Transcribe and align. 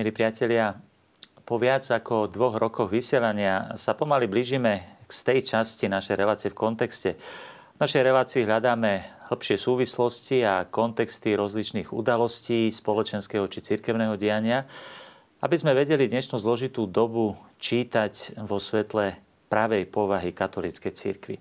Milí 0.00 0.16
priatelia, 0.16 0.80
po 1.44 1.60
viac 1.60 1.84
ako 1.84 2.32
dvoch 2.32 2.56
rokoch 2.56 2.88
vysielania 2.88 3.76
sa 3.76 3.92
pomaly 3.92 4.32
blížime 4.32 4.96
k 5.04 5.12
tej 5.12 5.44
časti 5.44 5.92
našej 5.92 6.16
relácie 6.16 6.48
v 6.48 6.56
kontexte. 6.56 7.20
V 7.76 7.78
našej 7.84 8.08
relácii 8.08 8.48
hľadáme 8.48 9.04
hĺbšie 9.28 9.60
súvislosti 9.60 10.40
a 10.40 10.64
kontexty 10.64 11.36
rozličných 11.36 11.92
udalostí 11.92 12.72
spoločenského 12.72 13.44
či 13.44 13.60
cirkevného 13.60 14.16
diania, 14.16 14.64
aby 15.44 15.60
sme 15.60 15.76
vedeli 15.76 16.08
dnešnú 16.08 16.40
zložitú 16.40 16.88
dobu 16.88 17.36
čítať 17.60 18.40
vo 18.40 18.56
svetle 18.56 19.20
pravej 19.52 19.84
povahy 19.84 20.32
katolíckej 20.32 20.96
cirkvi. 20.96 21.36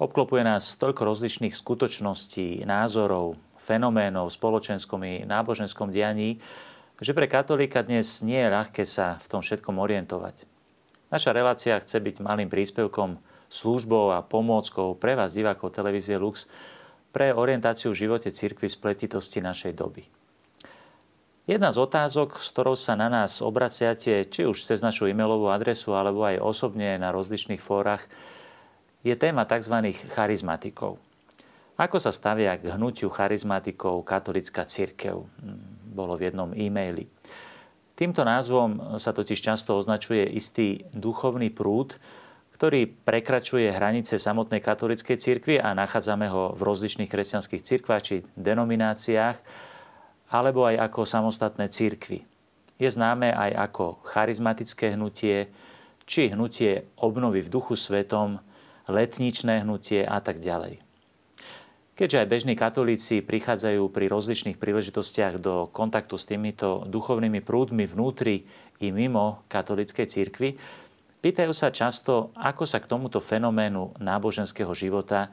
Obklopuje 0.00 0.48
nás 0.48 0.80
toľko 0.80 1.12
rozličných 1.12 1.52
skutočností, 1.52 2.64
názorov, 2.64 3.36
fenoménov 3.60 4.32
v 4.32 4.36
spoločenskom 4.40 5.04
i 5.04 5.28
náboženskom 5.28 5.92
dianí, 5.92 6.40
že 7.00 7.12
pre 7.12 7.28
katolíka 7.28 7.84
dnes 7.84 8.24
nie 8.24 8.40
je 8.40 8.52
ľahké 8.52 8.84
sa 8.88 9.20
v 9.20 9.26
tom 9.28 9.40
všetkom 9.44 9.76
orientovať. 9.76 10.48
Naša 11.12 11.30
relácia 11.36 11.76
chce 11.78 12.00
byť 12.00 12.24
malým 12.24 12.48
príspevkom, 12.48 13.20
službou 13.46 14.10
a 14.16 14.24
pomôckou 14.26 14.98
pre 14.98 15.14
vás, 15.14 15.36
divákov 15.36 15.76
televízie 15.76 16.18
Lux, 16.18 16.50
pre 17.14 17.32
orientáciu 17.32 17.94
v 17.94 18.00
živote 18.04 18.28
cirkvi 18.28 18.68
v 18.68 18.76
spletitosti 18.76 19.40
našej 19.40 19.72
doby. 19.72 20.04
Jedna 21.46 21.70
z 21.70 21.78
otázok, 21.78 22.42
s 22.42 22.50
ktorou 22.50 22.74
sa 22.74 22.98
na 22.98 23.06
nás 23.06 23.38
obraciate, 23.38 24.26
či 24.26 24.42
už 24.42 24.66
cez 24.66 24.82
našu 24.82 25.06
e-mailovú 25.06 25.46
adresu, 25.46 25.94
alebo 25.94 26.26
aj 26.26 26.42
osobne 26.42 26.98
na 26.98 27.14
rozličných 27.14 27.62
fórach, 27.62 28.02
je 29.06 29.14
téma 29.14 29.46
tzv. 29.46 29.94
charizmatikov. 30.10 30.98
Ako 31.78 32.02
sa 32.02 32.10
stavia 32.10 32.58
k 32.58 32.74
hnutiu 32.74 33.06
charizmatikov 33.14 34.02
katolická 34.02 34.66
církev? 34.66 35.22
Bolo 35.96 36.20
v 36.20 36.28
jednom 36.28 36.52
e-maili. 36.52 37.08
Týmto 37.96 38.28
názvom 38.28 39.00
sa 39.00 39.16
totiž 39.16 39.40
často 39.40 39.72
označuje 39.72 40.28
istý 40.36 40.84
duchovný 40.92 41.48
prúd, 41.48 41.96
ktorý 42.52 42.88
prekračuje 42.88 43.72
hranice 43.72 44.20
samotnej 44.20 44.60
katolíckej 44.60 45.16
cirkvi 45.16 45.56
a 45.56 45.72
nachádzame 45.72 46.28
ho 46.28 46.52
v 46.52 46.60
rozličných 46.60 47.08
kresťanských 47.08 47.64
cirkvách 47.64 48.02
či 48.04 48.14
denomináciách, 48.36 49.36
alebo 50.32 50.64
aj 50.68 50.76
ako 50.88 51.08
samostatné 51.08 51.68
cirkvy. 51.68 52.24
Je 52.76 52.88
známe 52.88 53.32
aj 53.32 53.72
ako 53.72 54.00
charizmatické 54.08 54.96
hnutie, 54.96 55.48
či 56.04 56.32
hnutie 56.32 56.88
obnovy 57.00 57.44
v 57.44 57.52
duchu 57.52 57.76
svetom, 57.76 58.40
letničné 58.88 59.64
hnutie 59.64 60.04
a 60.04 60.20
tak 60.20 60.40
ďalej. 60.40 60.85
Keďže 61.96 62.20
aj 62.20 62.28
bežní 62.28 62.54
katolíci 62.60 63.24
prichádzajú 63.24 63.88
pri 63.88 64.12
rozličných 64.12 64.60
príležitostiach 64.60 65.40
do 65.40 65.64
kontaktu 65.72 66.20
s 66.20 66.28
týmito 66.28 66.84
duchovnými 66.84 67.40
prúdmi 67.40 67.88
vnútri 67.88 68.44
i 68.84 68.92
mimo 68.92 69.48
katolíckej 69.48 70.04
cirkvi, 70.04 70.60
pýtajú 71.24 71.56
sa 71.56 71.72
často, 71.72 72.36
ako 72.36 72.68
sa 72.68 72.84
k 72.84 72.90
tomuto 72.92 73.16
fenoménu 73.24 73.96
náboženského 73.96 74.76
života 74.76 75.32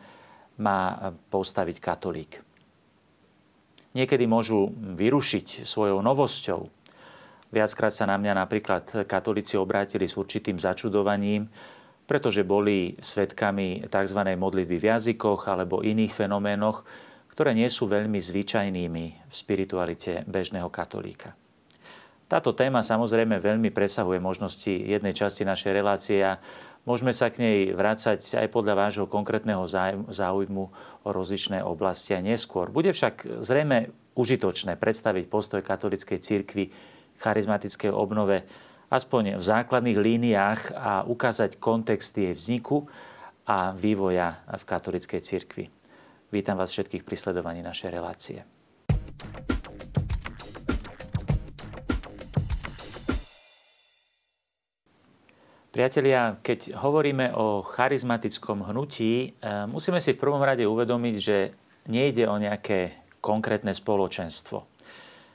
má 0.55 1.11
postaviť 1.27 1.83
katolík. 1.83 2.39
Niekedy 3.91 4.23
môžu 4.23 4.71
vyrušiť 4.71 5.67
svojou 5.67 5.99
novosťou. 5.99 6.71
Viackrát 7.51 7.91
sa 7.91 8.07
na 8.07 8.15
mňa 8.15 8.39
napríklad 8.39 9.03
katolíci 9.03 9.59
obrátili 9.59 10.07
s 10.07 10.15
určitým 10.15 10.57
začudovaním, 10.63 11.51
pretože 12.13 12.45
boli 12.45 12.93
svetkami 13.01 13.89
tzv. 13.89 14.19
modlitby 14.37 14.77
v 14.77 14.85
jazykoch 14.85 15.49
alebo 15.49 15.81
iných 15.81 16.13
fenoménoch, 16.13 16.85
ktoré 17.33 17.57
nie 17.57 17.65
sú 17.73 17.89
veľmi 17.89 18.21
zvyčajnými 18.21 19.05
v 19.25 19.33
spiritualite 19.33 20.21
bežného 20.29 20.69
katolíka. 20.69 21.33
Táto 22.29 22.53
téma 22.53 22.85
samozrejme 22.85 23.41
veľmi 23.41 23.73
presahuje 23.73 24.21
možnosti 24.21 24.69
jednej 24.69 25.17
časti 25.17 25.41
našej 25.41 25.73
relácie 25.73 26.21
a 26.21 26.37
môžeme 26.85 27.17
sa 27.17 27.33
k 27.33 27.41
nej 27.41 27.57
vrácať 27.73 28.45
aj 28.45 28.47
podľa 28.53 28.77
vášho 28.77 29.05
konkrétneho 29.09 29.65
záujmu 30.05 30.63
o 31.01 31.09
rozličné 31.09 31.65
oblasti 31.65 32.13
aj 32.13 32.29
neskôr. 32.29 32.69
Bude 32.69 32.93
však 32.93 33.41
zrejme 33.41 33.89
užitočné 34.13 34.77
predstaviť 34.77 35.25
postoj 35.33 35.65
katolíckej 35.65 36.21
cirkvi 36.21 36.69
charizmatickej 37.17 37.89
obnove 37.89 38.45
aspoň 38.93 39.41
v 39.41 39.43
základných 39.43 39.97
líniách 39.97 40.61
a 40.77 41.01
ukázať 41.09 41.57
kontext 41.57 42.13
jej 42.13 42.37
vzniku 42.37 42.85
a 43.49 43.73
vývoja 43.73 44.45
v 44.45 44.63
katolickej 44.69 45.21
cirkvi. 45.25 45.65
Vítam 46.29 46.61
vás 46.61 46.69
všetkých 46.69 47.01
pri 47.01 47.17
sledovaní 47.17 47.65
našej 47.65 47.89
relácie. 47.89 48.45
Priatelia, 55.73 56.37
keď 56.45 56.77
hovoríme 56.77 57.33
o 57.33 57.65
charizmatickom 57.65 58.61
hnutí, 58.61 59.33
eh, 59.41 59.65
musíme 59.65 59.97
si 59.97 60.13
v 60.13 60.21
prvom 60.21 60.45
rade 60.45 60.69
uvedomiť, 60.69 61.15
že 61.17 61.37
nejde 61.89 62.29
o 62.29 62.37
nejaké 62.37 62.93
konkrétne 63.17 63.73
spoločenstvo. 63.73 64.72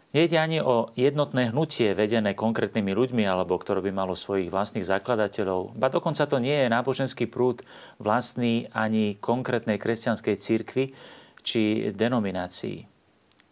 Nejde 0.08 0.40
ani 0.40 0.64
o 0.64 0.88
jednotné 0.96 1.52
hnutie 1.52 1.92
vedené 1.92 2.32
konkrétnymi 2.32 2.96
ľuďmi 2.96 3.28
alebo 3.28 3.60
ktoré 3.60 3.84
by 3.84 3.92
malo 3.92 4.16
svojich 4.16 4.48
vlastných 4.48 4.88
zakladateľov. 4.88 5.76
Ba 5.76 5.92
dokonca 5.92 6.24
to 6.24 6.40
nie 6.40 6.64
je 6.64 6.72
náboženský 6.72 7.28
prúd 7.28 7.60
vlastný 8.00 8.72
ani 8.72 9.20
konkrétnej 9.20 9.76
kresťanskej 9.76 10.36
cirkvi 10.40 10.96
či 11.44 11.92
denominácii. 11.92 12.88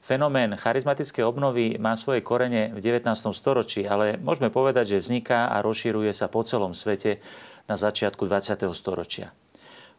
Fenomén 0.00 0.56
charizmatickej 0.56 1.28
obnovy 1.28 1.76
má 1.76 1.92
svoje 1.92 2.24
korene 2.24 2.72
v 2.72 2.80
19. 2.80 3.04
storočí, 3.36 3.84
ale 3.84 4.16
môžeme 4.16 4.48
povedať, 4.48 4.96
že 4.96 5.02
vzniká 5.02 5.52
a 5.52 5.60
rozširuje 5.60 6.14
sa 6.16 6.30
po 6.30 6.40
celom 6.40 6.72
svete 6.72 7.20
na 7.68 7.76
začiatku 7.76 8.24
20. 8.24 8.64
storočia. 8.72 9.34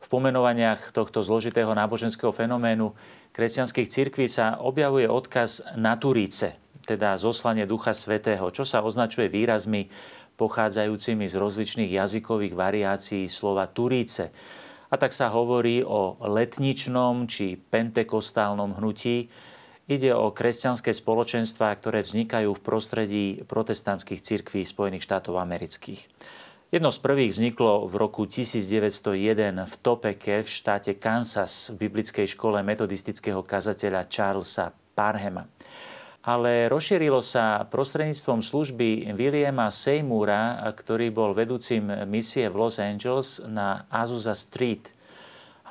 V 0.08 0.16
pomenovaniach 0.16 0.96
tohto 0.96 1.20
zložitého 1.20 1.76
náboženského 1.76 2.32
fenoménu 2.32 2.96
kresťanských 3.36 3.92
cirkví 3.92 4.32
sa 4.32 4.56
objavuje 4.56 5.04
odkaz 5.04 5.68
na 5.76 6.00
Turíce, 6.00 6.56
teda 6.88 7.20
zoslanie 7.20 7.68
Ducha 7.68 7.92
Svetého, 7.92 8.48
čo 8.48 8.64
sa 8.64 8.88
označuje 8.88 9.28
výrazmi 9.28 9.92
pochádzajúcimi 10.40 11.28
z 11.28 11.36
rozličných 11.36 11.92
jazykových 11.92 12.56
variácií 12.56 13.28
slova 13.28 13.68
Turíce. 13.68 14.32
A 14.88 14.96
tak 14.96 15.12
sa 15.12 15.28
hovorí 15.28 15.84
o 15.84 16.16
letničnom 16.24 17.28
či 17.28 17.60
pentekostálnom 17.60 18.80
hnutí. 18.80 19.28
Ide 19.92 20.16
o 20.16 20.32
kresťanské 20.32 20.96
spoločenstvá, 20.96 21.76
ktoré 21.84 22.00
vznikajú 22.08 22.56
v 22.56 22.64
prostredí 22.64 23.26
protestantských 23.44 24.24
cirkví 24.24 24.64
Spojených 24.64 25.04
štátov 25.04 25.36
amerických. 25.36 26.00
Jedno 26.68 26.92
z 26.92 27.00
prvých 27.00 27.32
vzniklo 27.32 27.88
v 27.88 27.96
roku 27.96 28.28
1901 28.28 29.00
v 29.56 29.76
Topeke 29.80 30.44
v 30.44 30.50
štáte 30.52 31.00
Kansas 31.00 31.72
v 31.72 31.88
biblickej 31.88 32.28
škole 32.28 32.60
metodistického 32.60 33.40
kazateľa 33.40 34.04
Charlesa 34.12 34.76
Parhema. 34.92 35.48
Ale 36.28 36.68
rozšírilo 36.68 37.24
sa 37.24 37.64
prostredníctvom 37.72 38.44
služby 38.44 39.16
Williama 39.16 39.72
Seymoura, 39.72 40.60
ktorý 40.76 41.08
bol 41.08 41.32
vedúcim 41.32 41.88
misie 42.04 42.52
v 42.52 42.60
Los 42.60 42.84
Angeles 42.84 43.40
na 43.48 43.88
Azusa 43.88 44.36
Street. 44.36 44.92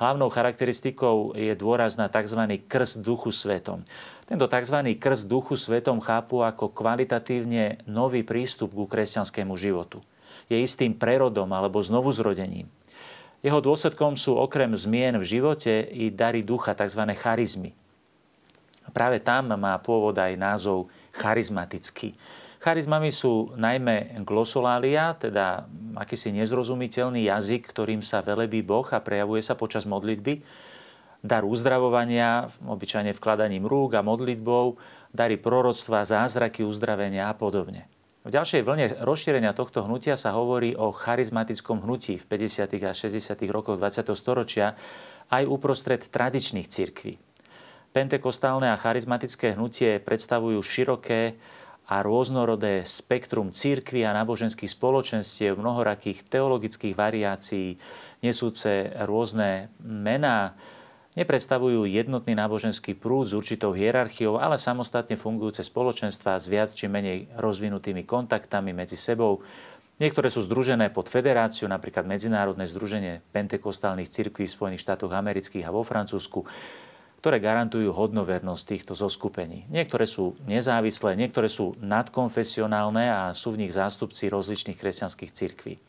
Hlavnou 0.01 0.33
charakteristikou 0.33 1.37
je 1.37 1.53
dôraz 1.53 1.93
na 1.93 2.09
tzv. 2.09 2.57
krst 2.65 3.05
duchu 3.05 3.29
svetom. 3.29 3.85
Tento 4.25 4.49
tzv. 4.49 4.97
krst 4.97 5.29
duchu 5.29 5.61
svetom 5.61 6.01
chápu 6.01 6.41
ako 6.41 6.73
kvalitatívne 6.73 7.85
nový 7.85 8.25
prístup 8.25 8.73
ku 8.73 8.89
kresťanskému 8.89 9.53
životu 9.61 10.01
je 10.47 10.57
istým 10.57 10.95
prerodom 10.95 11.47
alebo 11.51 11.83
znovuzrodením. 11.83 12.67
Jeho 13.45 13.61
dôsledkom 13.61 14.17
sú 14.17 14.33
okrem 14.33 14.73
zmien 14.73 15.15
v 15.21 15.25
živote 15.37 15.85
i 15.93 16.09
dary 16.09 16.41
ducha, 16.41 16.73
tzv. 16.73 17.05
charizmy. 17.13 17.71
Práve 18.89 19.21
tam 19.21 19.53
má 19.53 19.77
pôvod 19.77 20.15
aj 20.17 20.33
názov 20.39 20.89
charizmatický. 21.13 22.15
Charizmami 22.57 23.13
sú 23.13 23.53
najmä 23.53 24.25
glosolália, 24.25 25.13
teda 25.13 25.69
akýsi 25.93 26.33
nezrozumiteľný 26.33 27.29
jazyk, 27.29 27.69
ktorým 27.69 28.01
sa 28.01 28.25
velebí 28.25 28.65
Boh 28.65 28.87
a 28.89 28.97
prejavuje 28.97 29.45
sa 29.45 29.53
počas 29.53 29.85
modlitby, 29.85 30.41
dar 31.21 31.45
uzdravovania, 31.45 32.49
obyčajne 32.65 33.13
vkladaním 33.13 33.69
rúk 33.69 33.93
a 33.93 34.01
modlitbou, 34.01 34.81
dary 35.13 35.37
proroctva, 35.37 36.07
zázraky 36.07 36.65
uzdravenia 36.65 37.29
a 37.29 37.37
podobne. 37.37 37.85
V 38.27 38.35
ďalšej 38.35 38.67
vlne 38.67 38.85
rozšírenia 39.07 39.55
tohto 39.55 39.87
hnutia 39.87 40.19
sa 40.19 40.35
hovorí 40.35 40.75
o 40.75 40.91
charizmatickom 40.91 41.79
hnutí 41.79 42.19
v 42.19 42.27
50. 42.27 42.75
a 42.83 42.91
60. 42.91 43.23
rokoch 43.47 43.79
20. 43.79 44.03
storočia 44.19 44.75
aj 45.31 45.47
uprostred 45.47 46.03
tradičných 46.03 46.67
cirkví. 46.67 47.15
Pentekostálne 47.95 48.67
a 48.67 48.75
charizmatické 48.75 49.55
hnutie 49.55 50.03
predstavujú 50.03 50.59
široké 50.59 51.39
a 51.87 52.03
rôznorodé 52.03 52.83
spektrum 52.83 53.55
církvy 53.55 54.03
a 54.03 54.11
náboženských 54.11 54.75
spoločenstiev, 54.75 55.55
mnohorakých 55.55 56.27
teologických 56.27 56.99
variácií, 56.99 57.79
nesúce 58.19 58.91
rôzne 59.07 59.71
mená, 59.79 60.51
Nepredstavujú 61.17 61.89
jednotný 61.89 62.37
náboženský 62.37 62.93
prúd 62.93 63.25
s 63.25 63.33
určitou 63.33 63.73
hierarchiou, 63.73 64.37
ale 64.37 64.61
samostatne 64.61 65.17
fungujúce 65.17 65.65
spoločenstva 65.65 66.37
s 66.37 66.45
viac 66.45 66.69
či 66.69 66.85
menej 66.85 67.25
rozvinutými 67.33 68.05
kontaktami 68.05 68.69
medzi 68.69 68.93
sebou. 68.93 69.41
Niektoré 69.97 70.29
sú 70.29 70.45
združené 70.45 70.93
pod 70.93 71.09
federáciu, 71.09 71.65
napríklad 71.65 72.05
Medzinárodné 72.05 72.69
združenie 72.69 73.25
pentekostálnych 73.33 74.13
cirkví 74.13 74.45
v 74.45 74.53
Spojených 74.53 74.85
štátoch 74.85 75.09
amerických 75.09 75.65
a 75.65 75.73
vo 75.73 75.81
Francúzsku, 75.81 76.45
ktoré 77.17 77.41
garantujú 77.41 77.97
hodnovernosť 77.97 78.77
týchto 78.77 78.93
zoskupení. 78.93 79.65
Niektoré 79.73 80.05
sú 80.05 80.37
nezávislé, 80.45 81.17
niektoré 81.17 81.49
sú 81.49 81.73
nadkonfesionálne 81.81 83.09
a 83.09 83.33
sú 83.33 83.57
v 83.57 83.65
nich 83.65 83.73
zástupci 83.73 84.29
rozličných 84.29 84.77
kresťanských 84.77 85.33
cirkví. 85.33 85.81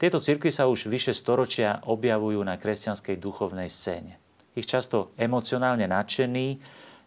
Tieto 0.00 0.24
cirkvy 0.24 0.48
sa 0.48 0.72
už 0.72 0.88
vyše 0.88 1.12
storočia 1.12 1.84
objavujú 1.84 2.40
na 2.40 2.56
kresťanskej 2.56 3.20
duchovnej 3.20 3.68
scéne 3.68 4.23
ich 4.54 4.66
často 4.66 5.14
emocionálne 5.18 5.86
nadšený, 5.90 6.46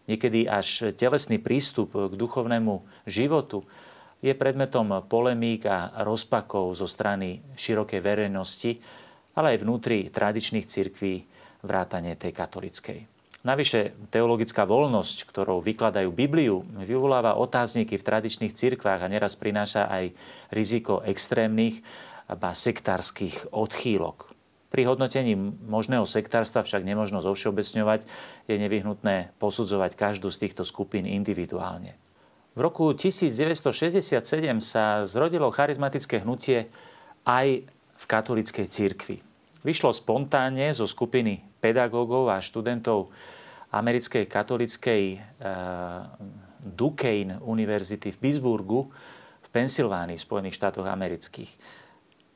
niekedy 0.08 0.48
až 0.48 0.92
telesný 0.96 1.40
prístup 1.40 1.96
k 1.96 2.12
duchovnému 2.12 3.04
životu 3.08 3.64
je 4.18 4.34
predmetom 4.34 5.04
polemík 5.06 5.68
a 5.68 6.02
rozpakov 6.02 6.74
zo 6.74 6.90
strany 6.90 7.40
širokej 7.54 8.00
verejnosti, 8.02 8.72
ale 9.38 9.54
aj 9.54 9.62
vnútri 9.62 10.10
tradičných 10.10 10.66
cirkví 10.66 11.22
vrátane 11.62 12.18
tej 12.18 12.32
katolickej. 12.34 12.98
Navyše 13.46 14.10
teologická 14.10 14.66
voľnosť, 14.66 15.30
ktorou 15.30 15.62
vykladajú 15.62 16.10
Bibliu, 16.10 16.66
vyvoláva 16.82 17.38
otázniky 17.38 17.94
v 17.94 18.06
tradičných 18.06 18.50
cirkvách 18.50 19.06
a 19.06 19.12
neraz 19.12 19.38
prináša 19.38 19.86
aj 19.86 20.10
riziko 20.50 20.98
extrémnych 21.06 21.78
a 22.28 22.34
sektárskych 22.34 23.54
odchýlok. 23.54 24.27
Pri 24.68 24.84
hodnotení 24.84 25.32
možného 25.64 26.04
sektárstva 26.04 26.60
však 26.60 26.84
nemožno 26.84 27.24
zovšeobecňovať, 27.24 28.04
je 28.44 28.56
nevyhnutné 28.60 29.32
posudzovať 29.40 29.96
každú 29.96 30.28
z 30.28 30.44
týchto 30.44 30.68
skupín 30.68 31.08
individuálne. 31.08 31.96
V 32.52 32.60
roku 32.60 32.92
1967 32.92 34.20
sa 34.60 35.06
zrodilo 35.08 35.48
charizmatické 35.48 36.20
hnutie 36.20 36.68
aj 37.24 37.64
v 37.70 38.04
katolíckej 38.04 38.66
cirkvi. 38.68 39.16
Vyšlo 39.64 39.94
spontánne 39.94 40.68
zo 40.76 40.84
skupiny 40.84 41.48
pedagógov 41.64 42.28
a 42.28 42.42
študentov 42.42 43.08
americkej 43.72 44.24
katolickej 44.28 45.02
e, 45.14 45.18
Duquesne 46.58 47.38
univerzity 47.40 48.10
v 48.10 48.18
Pittsburghu 48.18 48.90
v 49.44 49.48
Pensylvánii, 49.48 50.18
Spojených 50.18 50.58
štátoch 50.58 50.84
amerických. 50.84 51.50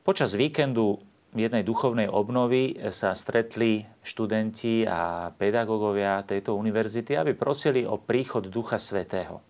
Počas 0.01 0.33
víkendu 0.39 1.03
jednej 1.33 1.65
duchovnej 1.65 2.07
obnovy 2.09 2.77
sa 2.93 3.17
stretli 3.17 3.81
študenti 4.05 4.85
a 4.85 5.33
pedagógovia 5.33 6.21
tejto 6.21 6.53
univerzity, 6.53 7.17
aby 7.17 7.33
prosili 7.33 7.83
o 7.83 7.97
príchod 7.97 8.45
Ducha 8.47 8.77
Svetého. 8.77 9.41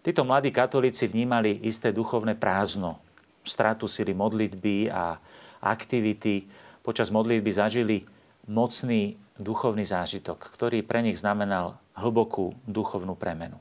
Títo 0.00 0.24
mladí 0.24 0.48
katolíci 0.48 1.08
vnímali 1.08 1.60
isté 1.64 1.92
duchovné 1.92 2.36
prázdno, 2.36 3.00
stratu 3.44 3.84
sily 3.84 4.16
modlitby 4.16 4.88
a 4.88 5.20
aktivity. 5.60 6.48
Počas 6.80 7.12
modlitby 7.12 7.50
zažili 7.52 8.08
mocný 8.48 9.20
duchovný 9.36 9.84
zážitok, 9.84 10.52
ktorý 10.56 10.80
pre 10.84 11.04
nich 11.04 11.20
znamenal 11.20 11.76
hlbokú 11.96 12.56
duchovnú 12.64 13.12
premenu. 13.16 13.60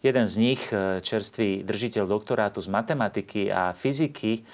Jeden 0.00 0.24
z 0.24 0.34
nich, 0.40 0.62
čerstvý 1.04 1.66
držiteľ 1.66 2.06
doktorátu 2.06 2.62
z 2.62 2.70
matematiky 2.70 3.52
a 3.52 3.74
fyziky, 3.74 4.46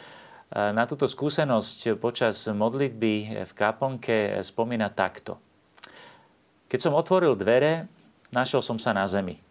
na 0.55 0.87
túto 0.87 1.11
skúsenosť 1.11 1.99
počas 1.99 2.47
modlitby 2.47 3.43
v 3.43 3.53
kaplnke 3.59 4.39
spomína 4.39 4.87
takto. 4.95 5.35
Keď 6.71 6.79
som 6.79 6.95
otvoril 6.95 7.35
dvere, 7.35 7.91
našiel 8.31 8.62
som 8.62 8.79
sa 8.79 8.95
na 8.95 9.03
zemi. 9.11 9.43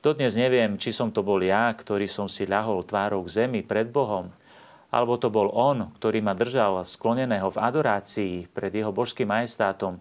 Dodnes 0.00 0.32
neviem, 0.40 0.80
či 0.80 0.96
som 0.96 1.12
to 1.12 1.20
bol 1.20 1.44
ja, 1.44 1.68
ktorý 1.76 2.08
som 2.08 2.24
si 2.24 2.48
ľahol 2.48 2.88
tvárou 2.88 3.20
k 3.28 3.44
zemi 3.44 3.60
pred 3.60 3.92
Bohom, 3.92 4.32
alebo 4.88 5.20
to 5.20 5.28
bol 5.28 5.52
on, 5.52 5.92
ktorý 6.00 6.24
ma 6.24 6.32
držal 6.32 6.88
skloneného 6.88 7.52
v 7.52 7.60
adorácii 7.60 8.48
pred 8.48 8.72
jeho 8.72 8.88
božským 8.96 9.28
majestátom. 9.28 10.00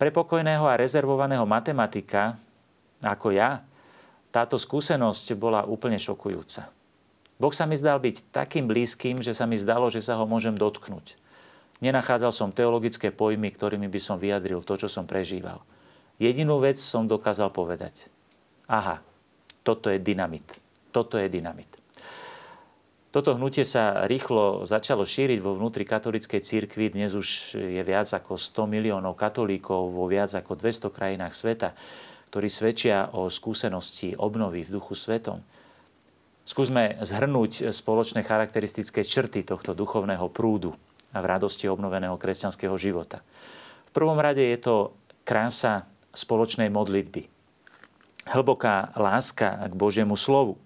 Pre 0.00 0.08
pokojného 0.08 0.64
a 0.64 0.80
rezervovaného 0.80 1.44
matematika, 1.44 2.40
ako 3.04 3.36
ja, 3.36 3.60
táto 4.32 4.56
skúsenosť 4.56 5.36
bola 5.36 5.68
úplne 5.68 6.00
šokujúca. 6.00 6.72
Boh 7.38 7.50
sa 7.50 7.66
mi 7.66 7.74
zdal 7.74 7.98
byť 7.98 8.30
takým 8.30 8.70
blízkym, 8.70 9.18
že 9.18 9.34
sa 9.34 9.44
mi 9.44 9.58
zdalo, 9.58 9.90
že 9.90 9.98
sa 9.98 10.14
ho 10.14 10.24
môžem 10.24 10.54
dotknúť. 10.54 11.18
Nenachádzal 11.82 12.30
som 12.30 12.54
teologické 12.54 13.10
pojmy, 13.10 13.50
ktorými 13.50 13.90
by 13.90 14.00
som 14.00 14.16
vyjadril 14.16 14.62
to, 14.62 14.78
čo 14.78 14.86
som 14.86 15.04
prežíval. 15.04 15.58
Jedinú 16.22 16.62
vec 16.62 16.78
som 16.78 17.10
dokázal 17.10 17.50
povedať. 17.50 18.06
Aha, 18.70 19.02
toto 19.66 19.90
je 19.90 19.98
dynamit. 19.98 20.46
Toto 20.94 21.18
je 21.18 21.26
dynamit. 21.26 21.66
Toto 23.14 23.38
hnutie 23.38 23.62
sa 23.62 24.06
rýchlo 24.10 24.66
začalo 24.66 25.06
šíriť 25.06 25.38
vo 25.38 25.54
vnútri 25.54 25.86
katolíckej 25.86 26.42
cirkvi. 26.42 26.90
Dnes 26.90 27.14
už 27.14 27.54
je 27.54 27.82
viac 27.86 28.10
ako 28.10 28.34
100 28.34 28.66
miliónov 28.66 29.14
katolíkov 29.14 29.90
vo 29.90 30.10
viac 30.10 30.34
ako 30.34 30.58
200 30.58 30.90
krajinách 30.90 31.34
sveta, 31.34 31.78
ktorí 32.30 32.50
svedčia 32.50 33.14
o 33.14 33.30
skúsenosti 33.30 34.18
obnovy 34.18 34.66
v 34.66 34.74
duchu 34.78 34.98
svetom. 34.98 35.38
Skúsme 36.44 37.00
zhrnúť 37.00 37.72
spoločné 37.72 38.20
charakteristické 38.20 39.00
črty 39.00 39.48
tohto 39.48 39.72
duchovného 39.72 40.28
prúdu 40.28 40.76
a 41.16 41.24
v 41.24 41.28
radosti 41.32 41.64
obnoveného 41.72 42.20
kresťanského 42.20 42.76
života. 42.76 43.24
V 43.88 43.90
prvom 43.96 44.20
rade 44.20 44.44
je 44.44 44.60
to 44.60 44.76
krása 45.24 45.88
spoločnej 46.12 46.68
modlitby. 46.68 47.32
Hlboká 48.28 48.92
láska 49.00 49.68
k 49.68 49.72
Božiemu 49.72 50.20
slovu. 50.20 50.60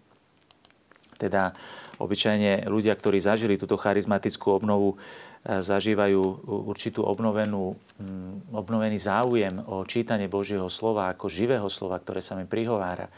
Teda 1.14 1.54
obyčajne 2.02 2.66
ľudia, 2.66 2.94
ktorí 2.98 3.22
zažili 3.22 3.54
túto 3.54 3.78
charizmatickú 3.78 4.50
obnovu, 4.50 4.94
e, 4.94 5.62
zažívajú 5.62 6.46
určitú 6.66 7.06
obnovenú, 7.06 7.74
mm, 7.98 8.54
obnovený 8.54 8.98
záujem 8.98 9.62
o 9.66 9.82
čítanie 9.86 10.30
Božieho 10.30 10.66
slova 10.70 11.10
ako 11.10 11.26
živého 11.26 11.66
slova, 11.70 11.98
ktoré 11.98 12.22
sa 12.22 12.38
mi 12.38 12.46
prihovára 12.46 13.10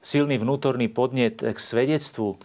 silný 0.00 0.40
vnútorný 0.40 0.88
podnet 0.88 1.44
k 1.44 1.58
svedectvu 1.60 2.40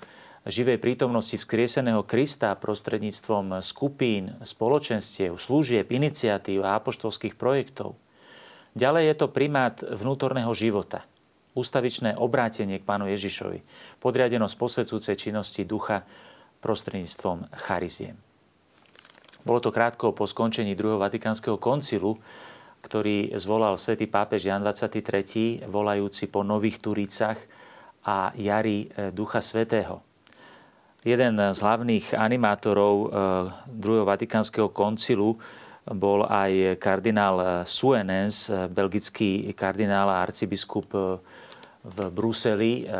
živej 0.45 0.77
prítomnosti 0.77 1.39
vzkrieseného 1.39 2.03
Krista 2.05 2.53
prostredníctvom 2.53 3.63
skupín, 3.63 4.35
spoločenstiev, 4.43 5.39
služieb, 5.39 5.89
iniciatív 5.89 6.61
a 6.61 6.77
apoštolských 6.77 7.39
projektov. 7.39 7.97
Ďalej 8.75 9.03
je 9.07 9.15
to 9.15 9.27
primát 9.31 9.79
vnútorného 9.81 10.51
života, 10.51 11.07
ústavičné 11.55 12.19
obrátenie 12.19 12.83
k 12.83 12.87
Pánu 12.87 13.07
Ježišovi, 13.07 13.63
podriadenosť 14.03 14.55
posvedcúcej 14.59 15.15
činnosti 15.15 15.63
ducha 15.63 16.03
prostredníctvom 16.59 17.55
chariziem. 17.55 18.19
Bolo 19.47 19.63
to 19.63 19.71
krátko 19.71 20.11
po 20.11 20.27
skončení 20.27 20.75
druhého 20.75 20.99
Vatikánskeho 20.99 21.55
koncilu, 21.55 22.19
ktorý 22.85 23.33
zvolal 23.33 23.73
svätý 23.81 24.05
pápež 24.05 24.45
Jan 24.45 24.61
23., 24.61 25.65
volajúci 25.65 26.29
po 26.29 26.45
nových 26.45 26.77
Turicach 26.77 27.41
a 28.05 28.29
jari 28.37 28.85
e, 28.85 29.09
Ducha 29.09 29.41
Svetého. 29.41 30.05
Jeden 31.01 31.41
z 31.41 31.57
hlavných 31.57 32.13
animátorov 32.13 32.93
e, 32.93 33.07
druhého 33.65 34.05
Vatikánskeho 34.05 34.69
koncilu 34.69 35.33
bol 35.85 36.25
aj 36.29 36.77
kardinál 36.81 37.65
Suenens, 37.65 38.49
belgický 38.69 39.53
kardinál 39.53 40.09
a 40.09 40.21
arcibiskup 40.21 40.89
v 41.85 41.97
Bruseli, 42.13 42.85
e, 42.85 42.93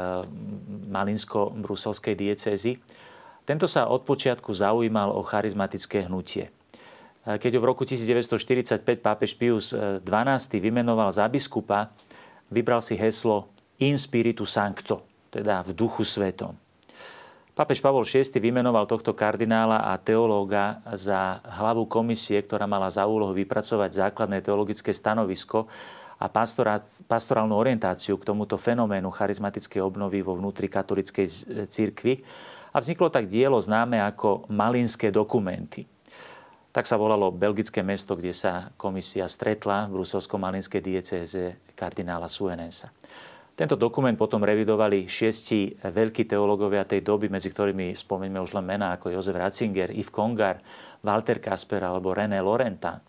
malinsko-bruselskej 0.90 2.18
diecézy. 2.18 2.82
Tento 3.46 3.70
sa 3.70 3.86
od 3.86 4.02
počiatku 4.02 4.50
zaujímal 4.50 5.14
o 5.14 5.22
charizmatické 5.22 6.10
hnutie 6.10 6.55
keď 7.26 7.52
ho 7.58 7.62
v 7.62 7.70
roku 7.74 7.82
1945 7.82 8.86
pápež 9.02 9.34
Pius 9.34 9.74
XII 9.74 10.62
vymenoval 10.62 11.10
za 11.10 11.26
biskupa, 11.26 11.90
vybral 12.54 12.86
si 12.86 12.94
heslo 12.94 13.50
In 13.82 13.98
Spiritu 13.98 14.46
Sancto, 14.46 15.02
teda 15.34 15.66
v 15.66 15.74
duchu 15.74 16.06
svetom. 16.06 16.54
Pápež 17.56 17.80
Pavol 17.80 18.04
VI 18.04 18.36
vymenoval 18.36 18.84
tohto 18.84 19.16
kardinála 19.16 19.88
a 19.90 19.96
teológa 19.96 20.84
za 20.94 21.40
hlavu 21.40 21.88
komisie, 21.88 22.44
ktorá 22.44 22.68
mala 22.68 22.92
za 22.92 23.08
úlohu 23.08 23.32
vypracovať 23.32 24.12
základné 24.12 24.44
teologické 24.44 24.92
stanovisko 24.92 25.64
a 26.20 26.28
pastorálnu 27.08 27.56
orientáciu 27.56 28.20
k 28.20 28.28
tomuto 28.28 28.60
fenoménu 28.60 29.08
charizmatickej 29.08 29.80
obnovy 29.80 30.20
vo 30.20 30.36
vnútri 30.36 30.68
katolickej 30.68 31.28
cirkvi. 31.72 32.28
A 32.76 32.84
vzniklo 32.84 33.08
tak 33.08 33.32
dielo 33.32 33.56
známe 33.56 34.04
ako 34.04 34.52
Malinské 34.52 35.08
dokumenty. 35.08 35.88
Tak 36.76 36.92
sa 36.92 37.00
volalo 37.00 37.32
belgické 37.32 37.80
mesto, 37.80 38.20
kde 38.20 38.36
sa 38.36 38.68
komisia 38.76 39.32
stretla 39.32 39.88
v 39.88 39.96
bruselsko-malinskej 39.96 40.84
diecéze 40.84 41.72
kardinála 41.72 42.28
Suenensa. 42.28 42.92
Tento 43.56 43.80
dokument 43.80 44.12
potom 44.20 44.44
revidovali 44.44 45.08
šiesti 45.08 45.80
veľkí 45.80 46.28
teológovia 46.28 46.84
tej 46.84 47.00
doby, 47.00 47.32
medzi 47.32 47.48
ktorými 47.48 47.96
spomeňme 47.96 48.44
už 48.44 48.60
len 48.60 48.68
mená 48.68 49.00
ako 49.00 49.08
Jozef 49.08 49.40
Ratzinger, 49.40 49.96
Yves 49.96 50.12
Kongar, 50.12 50.60
Walter 51.00 51.40
Kasper 51.40 51.80
alebo 51.80 52.12
René 52.12 52.44
Lorenta. 52.44 53.00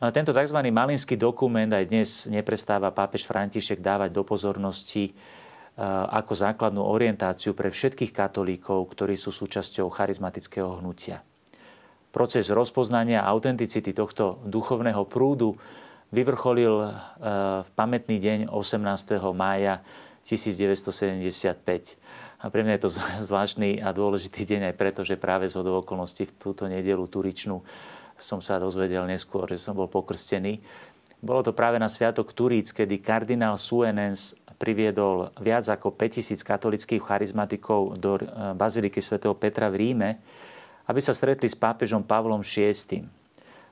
Tento 0.00 0.32
tzv. 0.32 0.56
malinský 0.72 1.20
dokument 1.20 1.68
aj 1.68 1.84
dnes 1.92 2.24
neprestáva 2.32 2.88
pápež 2.88 3.28
František 3.28 3.84
dávať 3.84 4.16
do 4.16 4.24
pozornosti 4.24 5.12
ako 6.08 6.32
základnú 6.32 6.80
orientáciu 6.80 7.52
pre 7.52 7.68
všetkých 7.68 8.16
katolíkov, 8.16 8.96
ktorí 8.96 9.12
sú 9.20 9.28
súčasťou 9.28 9.92
charizmatického 9.92 10.80
hnutia. 10.80 11.20
Proces 12.16 12.48
rozpoznania 12.48 13.20
autenticity 13.28 13.92
tohto 13.92 14.40
duchovného 14.48 15.04
prúdu 15.04 15.60
vyvrcholil 16.08 16.96
v 17.60 17.70
pamätný 17.76 18.16
deň 18.16 18.38
18. 18.48 19.20
mája 19.36 19.84
1975. 20.24 21.20
A 22.40 22.48
pre 22.48 22.64
mňa 22.64 22.72
je 22.80 22.82
to 22.88 22.90
zvláštny 23.28 23.84
a 23.84 23.92
dôležitý 23.92 24.48
deň 24.48 24.72
aj 24.72 24.74
preto, 24.80 25.04
že 25.04 25.20
práve 25.20 25.44
z 25.44 25.60
hodou 25.60 25.84
okolností 25.84 26.24
v 26.24 26.32
túto 26.40 26.64
nedelu 26.64 27.04
turičnú 27.04 27.60
som 28.16 28.40
sa 28.40 28.56
dozvedel 28.56 29.04
neskôr, 29.04 29.44
že 29.52 29.60
som 29.60 29.76
bol 29.76 29.92
pokrstený. 29.92 30.64
Bolo 31.20 31.44
to 31.44 31.52
práve 31.52 31.76
na 31.76 31.88
Sviatok 31.88 32.32
Turíc, 32.32 32.72
kedy 32.72 33.04
kardinál 33.04 33.60
Suenens 33.60 34.32
priviedol 34.56 35.36
viac 35.36 35.68
ako 35.68 35.92
5000 35.92 36.40
katolických 36.40 37.04
charizmatikov 37.04 38.00
do 38.00 38.16
eh, 38.16 38.24
Baziliky 38.56 39.04
svätého 39.04 39.36
Petra 39.36 39.68
v 39.68 39.76
Ríme, 39.84 40.10
aby 40.86 41.00
sa 41.02 41.12
stretli 41.12 41.50
s 41.50 41.58
pápežom 41.58 42.06
Pavlom 42.06 42.42
VI. 42.42 43.06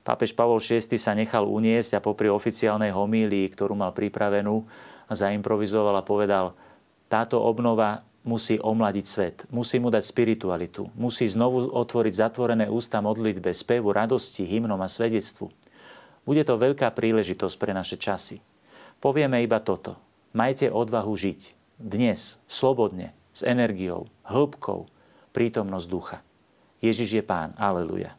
Pápež 0.04 0.36
Pavol 0.36 0.60
VI 0.60 1.00
sa 1.00 1.16
nechal 1.16 1.48
uniesť 1.48 1.96
a 1.96 2.04
popri 2.04 2.28
oficiálnej 2.28 2.92
homílii, 2.92 3.48
ktorú 3.56 3.72
mal 3.72 3.96
pripravenú, 3.96 4.66
zaimprovizoval 5.08 5.96
a 5.96 6.04
povedal, 6.04 6.52
táto 7.08 7.40
obnova 7.40 8.04
musí 8.24 8.56
omladiť 8.60 9.06
svet, 9.06 9.36
musí 9.52 9.76
mu 9.80 9.92
dať 9.92 10.04
spiritualitu, 10.04 10.88
musí 10.96 11.28
znovu 11.28 11.72
otvoriť 11.72 12.12
zatvorené 12.20 12.66
ústa 12.68 13.00
modlitbe, 13.04 13.52
spevu, 13.52 13.92
radosti, 13.92 14.44
hymnom 14.44 14.80
a 14.80 14.88
svedectvu. 14.88 15.52
Bude 16.24 16.42
to 16.44 16.56
veľká 16.56 16.88
príležitosť 16.92 17.56
pre 17.60 17.76
naše 17.76 18.00
časy. 18.00 18.40
Povieme 19.00 19.44
iba 19.44 19.60
toto. 19.60 20.00
Majte 20.32 20.72
odvahu 20.72 21.12
žiť. 21.12 21.52
Dnes, 21.76 22.40
slobodne, 22.48 23.12
s 23.36 23.44
energiou, 23.44 24.08
hĺbkou, 24.24 24.88
prítomnosť 25.36 25.86
ducha. 25.86 26.18
Ježiš 26.84 27.08
je 27.16 27.24
Pán. 27.24 27.56
Aleluja. 27.56 28.12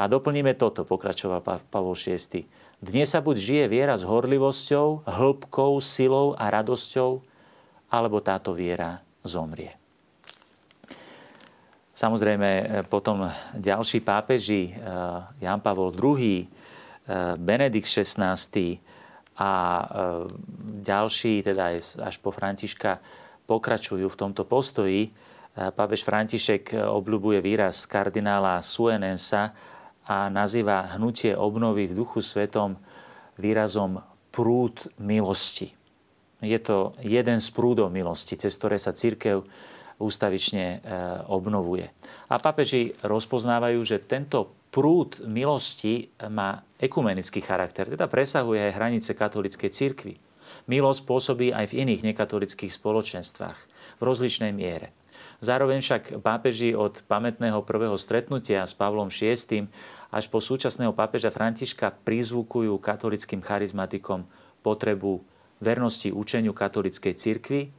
A 0.00 0.08
doplníme 0.08 0.56
toto, 0.56 0.88
pokračoval 0.88 1.44
Pavol 1.68 1.92
VI. 1.92 2.48
Dnes 2.80 3.12
sa 3.12 3.20
buď 3.20 3.36
žije 3.36 3.64
viera 3.68 3.92
s 3.92 4.02
horlivosťou, 4.02 5.04
hĺbkou, 5.04 5.76
silou 5.84 6.32
a 6.34 6.48
radosťou, 6.48 7.20
alebo 7.92 8.24
táto 8.24 8.56
viera 8.56 9.04
zomrie. 9.22 9.76
Samozrejme, 11.92 12.82
potom 12.88 13.28
ďalší 13.52 14.00
pápeži, 14.00 14.72
eh, 14.72 14.76
Jan 15.44 15.60
Pavol 15.60 15.92
II, 15.92 16.40
eh, 16.40 16.46
Benedikt 17.36 17.86
XVI, 17.86 18.80
a 19.36 19.52
e, 19.52 19.84
ďalší, 20.84 21.42
teda 21.42 21.74
až 21.80 22.16
po 22.20 22.30
Františka, 22.30 23.00
pokračujú 23.48 24.06
v 24.06 24.18
tomto 24.18 24.44
postoji. 24.44 25.10
E, 25.52 25.68
pápež 25.68 26.00
František 26.04 26.72
obľúbuje 26.72 27.44
výraz 27.44 27.84
kardinála 27.84 28.64
Suenensa 28.64 29.52
a 30.08 30.32
nazýva 30.32 30.96
hnutie 30.96 31.36
obnovy 31.36 31.92
v 31.92 31.96
duchu 31.96 32.24
svetom 32.24 32.80
výrazom 33.36 34.00
prúd 34.32 34.88
milosti. 34.96 35.76
Je 36.42 36.58
to 36.58 36.96
jeden 37.04 37.38
z 37.38 37.48
prúdov 37.54 37.92
milosti, 37.92 38.34
cez 38.34 38.56
ktoré 38.58 38.80
sa 38.80 38.96
církev 38.96 39.44
ústavične 40.02 40.64
e, 40.66 40.78
obnovuje. 41.30 41.86
A 42.32 42.40
papeži 42.40 42.96
rozpoznávajú, 43.04 43.78
že 43.84 44.02
tento 44.02 44.50
prúd 44.72 45.20
milosti 45.28 46.08
má 46.32 46.64
ekumenický 46.80 47.44
charakter, 47.44 47.92
teda 47.92 48.08
presahuje 48.08 48.72
aj 48.72 48.76
hranice 48.80 49.12
katolíckej 49.12 49.70
cirkvi. 49.70 50.16
Milosť 50.66 51.04
pôsobí 51.04 51.52
aj 51.52 51.70
v 51.70 51.86
iných 51.86 52.02
nekatolických 52.08 52.72
spoločenstvách 52.72 53.58
v 53.98 54.02
rozličnej 54.02 54.50
miere. 54.50 54.96
Zároveň 55.42 55.82
však 55.82 56.22
pápeži 56.22 56.70
od 56.70 57.02
pamätného 57.10 57.66
prvého 57.66 57.98
stretnutia 57.98 58.62
s 58.62 58.78
Pavlom 58.78 59.10
VI 59.10 59.66
až 60.14 60.30
po 60.30 60.38
súčasného 60.38 60.94
pápeža 60.94 61.34
Františka 61.34 61.90
prizvukujú 62.06 62.70
katolickým 62.78 63.42
charizmatikom 63.42 64.22
potrebu 64.62 65.18
vernosti 65.58 66.14
učeniu 66.14 66.54
katolíckej 66.54 67.18
cirkvi 67.18 67.74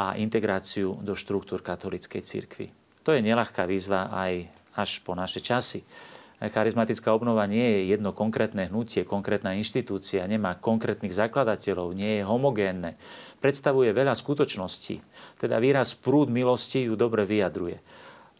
a 0.00 0.16
integráciu 0.16 0.96
do 1.04 1.12
štruktúr 1.12 1.60
katolíckej 1.60 2.24
cirkvi. 2.24 2.72
To 3.04 3.12
je 3.12 3.20
nelahká 3.20 3.68
výzva 3.68 4.08
aj 4.08 4.48
až 4.72 5.04
po 5.04 5.12
naše 5.12 5.44
časy. 5.44 5.84
Charizmatická 6.50 7.14
obnova 7.14 7.46
nie 7.46 7.62
je 7.62 7.80
jedno 7.94 8.10
konkrétne 8.10 8.68
hnutie, 8.68 9.06
konkrétna 9.06 9.54
inštitúcia, 9.54 10.26
nemá 10.26 10.58
konkrétnych 10.58 11.14
zakladateľov, 11.14 11.94
nie 11.94 12.18
je 12.18 12.22
homogénne. 12.26 12.98
Predstavuje 13.38 13.92
veľa 13.94 14.16
skutočností. 14.16 15.04
Teda 15.38 15.60
výraz 15.60 15.94
prúd 15.94 16.32
milosti 16.32 16.88
ju 16.88 16.96
dobre 16.96 17.22
vyjadruje. 17.28 17.78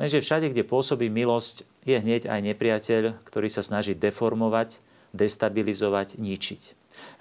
Lenže 0.01 0.25
všade, 0.25 0.51
kde 0.51 0.67
pôsobí 0.67 1.07
milosť, 1.07 1.63
je 1.85 1.97
hneď 2.01 2.27
aj 2.27 2.41
nepriateľ, 2.41 3.03
ktorý 3.23 3.49
sa 3.53 3.63
snaží 3.63 3.95
deformovať, 3.95 4.81
destabilizovať, 5.15 6.19
ničiť. 6.19 6.61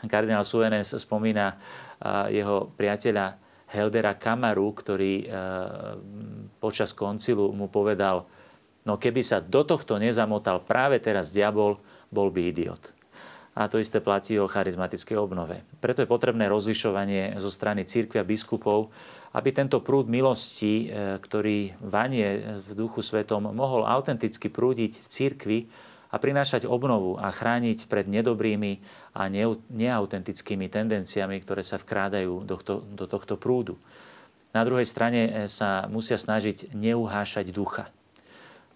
Kardinál 0.08 0.48
Suenes 0.48 0.96
spomína 0.96 1.60
jeho 2.32 2.72
priateľa 2.74 3.38
Heldera 3.70 4.16
Kamaru, 4.18 4.70
ktorý 4.74 5.28
počas 6.58 6.96
koncilu 6.98 7.52
mu 7.54 7.70
povedal, 7.70 8.25
No 8.84 9.00
keby 9.00 9.24
sa 9.24 9.40
do 9.40 9.63
tohto 9.63 9.96
nezamotal 9.96 10.60
práve 10.60 11.00
teraz 11.00 11.32
diabol, 11.32 11.80
bol 12.12 12.28
by 12.30 12.52
idiot. 12.52 12.92
A 13.54 13.70
to 13.70 13.78
isté 13.78 14.02
platí 14.02 14.36
o 14.42 14.50
charizmatickej 14.50 15.13
obnove. 15.16 15.62
Preto 15.78 16.02
je 16.02 16.10
potrebné 16.10 16.50
rozlišovanie 16.50 17.38
zo 17.38 17.54
strany 17.54 17.86
církvy 17.86 18.18
a 18.20 18.25
biskupov, 18.25 18.90
aby 19.34 19.50
tento 19.54 19.78
prúd 19.80 20.10
milosti, 20.10 20.90
e, 20.90 21.18
ktorý 21.22 21.78
vanie 21.86 22.60
v 22.66 22.70
duchu 22.74 23.06
svetom, 23.06 23.54
mohol 23.54 23.86
autenticky 23.86 24.50
prúdiť 24.50 24.98
v 24.98 25.08
církvi 25.08 25.60
a 26.10 26.18
prinášať 26.18 26.66
obnovu 26.66 27.18
a 27.18 27.30
chrániť 27.30 27.86
pred 27.90 28.10
nedobrými 28.10 28.82
a 29.18 29.30
neautentickými 29.70 30.70
tendenciami, 30.70 31.38
ktoré 31.42 31.62
sa 31.62 31.78
vkrádajú 31.78 32.46
do, 32.46 32.58
to, 32.58 32.82
do 32.90 33.06
tohto 33.06 33.38
prúdu. 33.38 33.78
Na 34.54 34.66
druhej 34.66 34.86
strane 34.90 35.30
e, 35.30 35.32
sa 35.46 35.86
musia 35.94 36.18
snažiť 36.18 36.74
neuhášať 36.74 37.54
ducha 37.54 37.94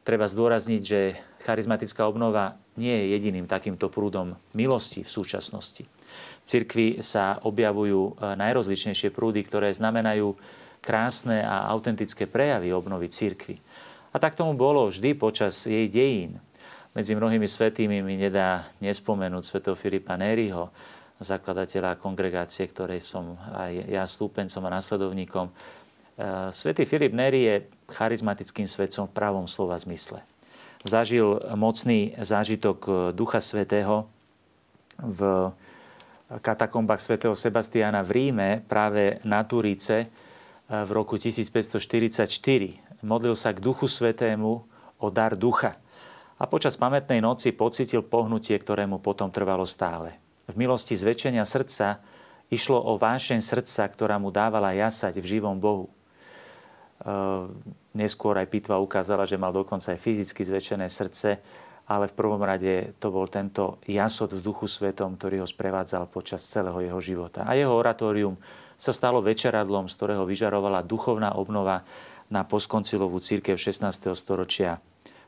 treba 0.08 0.24
zdôrazniť, 0.24 0.82
že 0.88 1.20
charizmatická 1.44 2.08
obnova 2.08 2.56
nie 2.80 2.96
je 2.96 3.20
jediným 3.20 3.44
takýmto 3.44 3.92
prúdom 3.92 4.40
milosti 4.56 5.04
v 5.04 5.12
súčasnosti. 5.12 5.84
V 5.84 6.46
cirkvi 6.48 7.04
sa 7.04 7.36
objavujú 7.44 8.16
e, 8.16 8.40
najrozličnejšie 8.40 9.12
prúdy, 9.12 9.44
ktoré 9.44 9.68
znamenajú 9.76 10.32
krásne 10.80 11.44
a 11.44 11.68
autentické 11.68 12.24
prejavy 12.24 12.72
obnovy 12.72 13.12
cirkvi. 13.12 13.60
A 14.16 14.24
tak 14.24 14.40
tomu 14.40 14.56
bolo 14.56 14.88
vždy 14.88 15.12
počas 15.20 15.68
jej 15.68 15.92
dejín. 15.92 16.40
Medzi 16.96 17.12
mnohými 17.12 17.44
svetými 17.44 18.00
mi 18.00 18.16
nedá 18.16 18.72
nespomenúť 18.80 19.44
svetého 19.44 19.76
Filipa 19.76 20.16
Nériho, 20.16 20.72
zakladateľa 21.20 22.00
kongregácie, 22.00 22.64
ktorej 22.72 23.04
som 23.04 23.36
aj 23.52 23.92
ja 23.92 24.08
stúpencom 24.08 24.64
a 24.64 24.74
nasledovníkom. 24.80 25.52
Eh, 26.17 26.50
svetý 26.50 26.81
Filip 26.89 27.13
Neri 27.13 27.45
je 27.45 27.55
charizmatickým 27.93 28.65
svetcom 28.65 29.05
v 29.05 29.13
pravom 29.13 29.45
slova 29.45 29.77
zmysle. 29.77 30.25
Zažil 30.81 31.38
mocný 31.53 32.17
zážitok 32.17 32.79
eh, 32.81 32.93
Ducha 33.13 33.38
Svetého 33.38 34.09
v 34.97 35.53
katakombách 36.41 37.05
svätého 37.05 37.38
Sebastiana 37.38 38.01
v 38.01 38.09
Ríme, 38.17 38.65
práve 38.65 39.21
na 39.21 39.45
Turíce 39.45 39.95
eh, 40.01 40.07
v 40.74 40.89
roku 40.89 41.21
1544. 41.21 42.33
Modlil 43.05 43.38
sa 43.38 43.53
k 43.53 43.62
Duchu 43.62 43.86
Svetému 43.86 44.65
o 44.97 45.07
dar 45.13 45.38
ducha. 45.38 45.77
A 46.41 46.50
počas 46.50 46.81
pamätnej 46.81 47.21
noci 47.21 47.53
pocitil 47.53 48.01
pohnutie, 48.01 48.57
ktorému 48.57 49.05
potom 49.05 49.29
trvalo 49.29 49.69
stále. 49.69 50.17
V 50.50 50.57
milosti 50.57 50.97
zväčšenia 50.97 51.45
srdca 51.45 52.01
išlo 52.50 52.81
o 52.81 52.97
vášeň 52.97 53.38
srdca, 53.38 53.86
ktorá 53.86 54.17
mu 54.17 54.33
dávala 54.33 54.74
jasať 54.74 55.21
v 55.21 55.38
živom 55.38 55.53
Bohu. 55.62 55.93
Ehm, 57.06 57.54
neskôr 57.94 58.34
aj 58.42 58.50
pitva 58.50 58.82
ukázala, 58.82 59.30
že 59.30 59.38
mal 59.38 59.54
dokonca 59.54 59.94
aj 59.94 60.01
fyzicky 60.01 60.42
zväčšené 60.42 60.89
srdce, 60.89 61.30
ale 61.88 62.10
v 62.10 62.18
prvom 62.18 62.42
rade 62.42 62.98
to 62.98 63.13
bol 63.13 63.30
tento 63.30 63.77
jasot 63.86 64.34
v 64.34 64.42
duchu 64.42 64.66
svetom, 64.66 65.16
ktorý 65.16 65.46
ho 65.46 65.48
sprevádzal 65.48 66.10
počas 66.10 66.44
celého 66.44 66.82
jeho 66.82 67.00
života. 67.00 67.46
A 67.46 67.54
jeho 67.54 67.72
oratórium 67.72 68.36
sa 68.75 68.92
stalo 68.92 69.22
večeradlom, 69.22 69.88
z 69.88 69.94
ktorého 69.94 70.25
vyžarovala 70.25 70.84
duchovná 70.84 71.38
obnova 71.38 71.86
na 72.27 72.44
postkoncilovú 72.44 73.22
církev 73.22 73.56
16. 73.56 73.88
storočia 74.18 74.82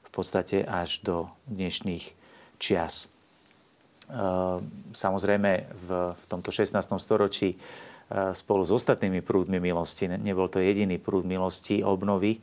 v 0.03 0.09
podstate 0.09 0.65
až 0.65 0.99
do 1.05 1.29
dnešných 1.47 2.05
čias. 2.57 3.07
Ehm, 4.09 4.91
samozrejme 4.91 5.51
v, 5.85 5.89
v 6.17 6.23
tomto 6.25 6.49
16. 6.49 6.75
storočí 6.97 7.55
spolu 8.09 8.65
s 8.65 8.73
ostatnými 8.73 9.21
prúdmi 9.21 9.61
milosti. 9.61 10.09
Nebol 10.09 10.49
to 10.49 10.57
jediný 10.57 10.97
prúd 10.97 11.29
milosti, 11.29 11.85
obnovy. 11.85 12.41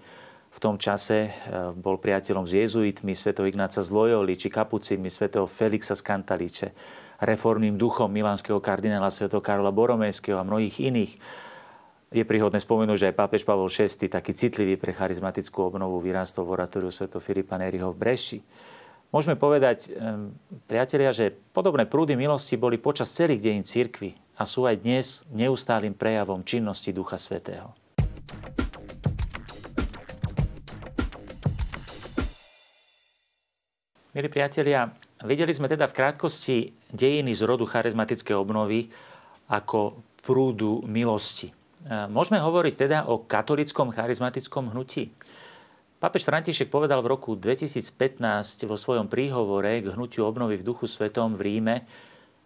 V 0.55 0.59
tom 0.63 0.79
čase 0.79 1.35
bol 1.75 1.99
priateľom 1.99 2.47
s 2.47 2.55
jezuitmi 2.55 3.13
svätého 3.13 3.51
Ignáca 3.51 3.83
z 3.83 3.91
Loyoli 3.91 4.39
či 4.39 4.49
kapucínmi 4.49 5.11
svätého 5.11 5.45
Felixa 5.45 5.99
z 5.99 6.07
Kantaliče, 6.07 6.69
reformným 7.21 7.75
duchom 7.77 8.09
milánskeho 8.09 8.63
kardinála 8.63 9.11
svätého 9.11 9.43
Karola 9.43 9.75
Boromejského 9.75 10.39
a 10.39 10.47
mnohých 10.47 10.81
iných. 10.81 11.13
Je 12.15 12.23
príhodné 12.23 12.63
spomenúť, 12.63 12.97
že 13.03 13.09
aj 13.11 13.19
pápež 13.19 13.43
Pavol 13.43 13.67
VI, 13.67 14.07
taký 14.07 14.33
citlivý 14.33 14.79
pre 14.79 14.95
charizmatickú 14.95 15.75
obnovu, 15.75 15.99
vyrástol 15.99 16.47
v 16.47 16.63
oratóriu 16.63 16.95
sv. 16.95 17.11
Filipa 17.19 17.59
Neriho 17.59 17.91
v 17.91 17.99
Breši. 17.99 18.39
Môžeme 19.17 19.33
povedať, 19.33 19.97
priatelia, 20.69 21.09
že 21.09 21.33
podobné 21.33 21.89
prúdy 21.89 22.13
milosti 22.13 22.61
boli 22.61 22.77
počas 22.77 23.09
celých 23.17 23.49
dejín 23.49 23.65
cirkvy 23.65 24.13
a 24.37 24.45
sú 24.45 24.69
aj 24.69 24.85
dnes 24.85 25.25
neustálým 25.33 25.97
prejavom 25.97 26.45
činnosti 26.45 26.93
Ducha 26.93 27.17
Svetého. 27.17 27.73
Milí 34.13 34.29
priatelia, 34.29 34.93
videli 35.25 35.57
sme 35.57 35.73
teda 35.73 35.89
v 35.89 35.97
krátkosti 35.97 36.77
dejiny 36.93 37.33
z 37.33 37.41
rodu 37.49 37.65
charizmatickej 37.65 38.37
obnovy 38.37 38.93
ako 39.49 39.97
prúdu 40.21 40.85
milosti. 40.85 41.57
Môžeme 41.89 42.37
hovoriť 42.37 42.75
teda 42.85 43.09
o 43.09 43.25
katolickom 43.25 43.97
charizmatickom 43.97 44.77
hnutí. 44.77 45.09
Pápež 45.97 46.29
František 46.29 46.69
povedal 46.69 47.01
v 47.01 47.17
roku 47.17 47.33
2015 47.41 48.21
vo 48.69 48.77
svojom 48.77 49.09
príhovore 49.09 49.81
k 49.81 49.97
hnutiu 49.97 50.29
obnovy 50.29 50.61
v 50.61 50.67
duchu 50.69 50.85
svetom 50.85 51.41
v 51.41 51.49
Ríme, 51.49 51.89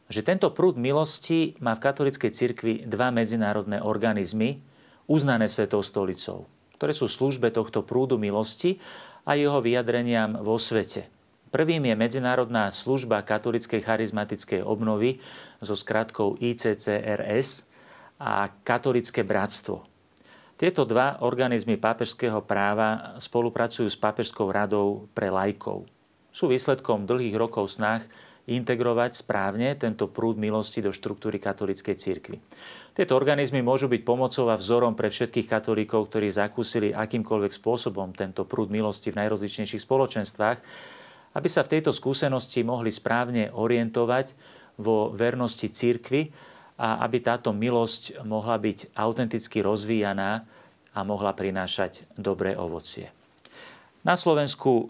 že 0.06 0.22
tento 0.22 0.54
prúd 0.54 0.78
milosti 0.78 1.58
má 1.58 1.74
v 1.74 1.82
katolíckej 1.82 2.30
cirkvi 2.30 2.74
dva 2.86 3.10
medzinárodné 3.10 3.82
organizmy, 3.82 4.62
uznané 5.10 5.50
Svetou 5.50 5.82
stolicou, 5.82 6.46
ktoré 6.78 6.94
sú 6.94 7.10
službe 7.10 7.50
tohto 7.50 7.82
prúdu 7.82 8.22
milosti 8.22 8.78
a 9.26 9.34
jeho 9.34 9.58
vyjadreniam 9.58 10.38
vo 10.46 10.54
svete. 10.54 11.10
Prvým 11.50 11.90
je 11.90 11.98
Medzinárodná 11.98 12.70
služba 12.70 13.26
katolickej 13.26 13.82
charizmatickej 13.82 14.62
obnovy 14.62 15.18
so 15.58 15.74
skratkou 15.74 16.38
ICCRS 16.38 17.66
a 18.22 18.46
Katolické 18.62 19.26
bratstvo. 19.26 19.89
Tieto 20.60 20.84
dva 20.84 21.24
organizmy 21.24 21.80
pápežského 21.80 22.44
práva 22.44 23.16
spolupracujú 23.16 23.88
s 23.88 23.96
Pápežskou 23.96 24.52
radou 24.52 25.08
pre 25.16 25.32
lajkov. 25.32 25.88
Sú 26.28 26.52
výsledkom 26.52 27.08
dlhých 27.08 27.32
rokov 27.32 27.72
snah 27.72 28.04
integrovať 28.44 29.24
správne 29.24 29.72
tento 29.80 30.12
prúd 30.12 30.36
milosti 30.36 30.84
do 30.84 30.92
štruktúry 30.92 31.40
katolíckej 31.40 31.96
cirkvi. 31.96 32.36
Tieto 32.92 33.16
organizmy 33.16 33.64
môžu 33.64 33.88
byť 33.88 34.04
pomocou 34.04 34.52
a 34.52 34.60
vzorom 34.60 34.92
pre 34.92 35.08
všetkých 35.08 35.48
katolíkov, 35.48 36.12
ktorí 36.12 36.28
zakúsili 36.28 36.92
akýmkoľvek 36.92 37.56
spôsobom 37.56 38.12
tento 38.12 38.44
prúd 38.44 38.68
milosti 38.68 39.16
v 39.16 39.24
najrozličnejších 39.24 39.80
spoločenstvách 39.80 40.58
aby 41.30 41.48
sa 41.48 41.62
v 41.62 41.78
tejto 41.78 41.94
skúsenosti 41.94 42.66
mohli 42.66 42.90
správne 42.90 43.54
orientovať 43.54 44.34
vo 44.82 45.14
vernosti 45.14 45.70
církvy 45.70 46.32
a 46.80 47.04
aby 47.04 47.20
táto 47.20 47.52
milosť 47.52 48.24
mohla 48.24 48.56
byť 48.56 48.96
autenticky 48.96 49.60
rozvíjaná 49.60 50.48
a 50.96 51.00
mohla 51.04 51.36
prinášať 51.36 52.08
dobré 52.16 52.56
ovocie. 52.56 53.12
Na 54.00 54.16
Slovensku 54.16 54.88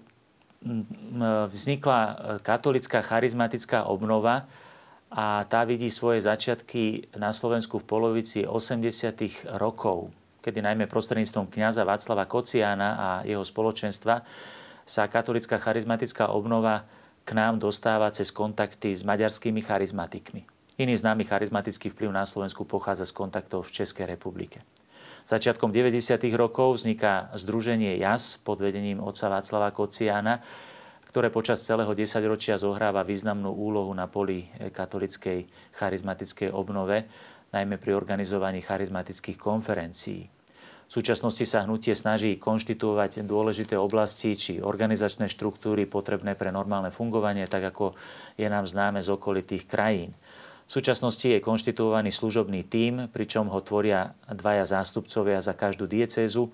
vznikla 1.51 2.01
katolická 2.47 3.03
charizmatická 3.03 3.91
obnova 3.91 4.47
a 5.11 5.43
tá 5.51 5.67
vidí 5.67 5.91
svoje 5.91 6.23
začiatky 6.23 7.11
na 7.19 7.35
Slovensku 7.35 7.83
v 7.83 7.89
polovici 7.91 8.47
80. 8.47 9.59
rokov, 9.59 10.15
kedy 10.47 10.63
najmä 10.63 10.87
prostredníctvom 10.87 11.51
kňaza 11.51 11.83
Václava 11.83 12.31
Kociána 12.31 12.89
a 12.95 13.09
jeho 13.27 13.43
spoločenstva 13.43 14.23
sa 14.87 15.03
katolická 15.11 15.59
charizmatická 15.59 16.31
obnova 16.31 16.87
k 17.27 17.35
nám 17.35 17.59
dostáva 17.59 18.15
cez 18.15 18.31
kontakty 18.31 18.95
s 18.95 19.03
maďarskými 19.03 19.59
charizmatikmi. 19.67 20.60
Iný 20.81 20.97
známy 20.97 21.29
charizmatický 21.29 21.93
vplyv 21.93 22.09
na 22.09 22.25
Slovensku 22.25 22.65
pochádza 22.65 23.05
z 23.05 23.13
kontaktov 23.13 23.69
v 23.69 23.85
Českej 23.85 24.17
republike. 24.17 24.65
Začiatkom 25.29 25.69
90. 25.69 26.17
rokov 26.33 26.81
vzniká 26.81 27.29
Združenie 27.37 28.01
JAS 28.01 28.41
pod 28.41 28.65
vedením 28.65 28.97
otca 28.97 29.29
Václava 29.29 29.77
Kociána, 29.77 30.41
ktoré 31.05 31.29
počas 31.29 31.61
celého 31.61 31.93
desaťročia 31.93 32.57
zohráva 32.57 33.05
významnú 33.05 33.53
úlohu 33.53 33.93
na 33.93 34.09
poli 34.09 34.49
katolickej 34.73 35.45
charizmatickej 35.77 36.49
obnove, 36.49 37.05
najmä 37.53 37.77
pri 37.77 37.93
organizovaní 38.01 38.65
charizmatických 38.65 39.37
konferencií. 39.37 40.33
V 40.89 40.91
súčasnosti 40.97 41.45
sa 41.45 41.69
hnutie 41.69 41.93
snaží 41.93 42.41
konštituovať 42.41 43.21
dôležité 43.29 43.77
oblasti 43.77 44.33
či 44.33 44.65
organizačné 44.65 45.29
štruktúry 45.29 45.85
potrebné 45.85 46.41
pre 46.41 46.49
normálne 46.49 46.89
fungovanie, 46.89 47.45
tak 47.53 47.69
ako 47.69 47.93
je 48.41 48.49
nám 48.49 48.65
známe 48.65 49.05
z 49.05 49.13
okolitých 49.13 49.69
krajín. 49.69 50.17
V 50.71 50.79
súčasnosti 50.79 51.27
je 51.27 51.43
konštituovaný 51.43 52.15
služobný 52.15 52.63
tím, 52.63 53.11
pričom 53.11 53.51
ho 53.51 53.59
tvoria 53.59 54.15
dvaja 54.31 54.79
zástupcovia 54.79 55.43
za 55.43 55.51
každú 55.51 55.91
diecézu, 55.91 56.47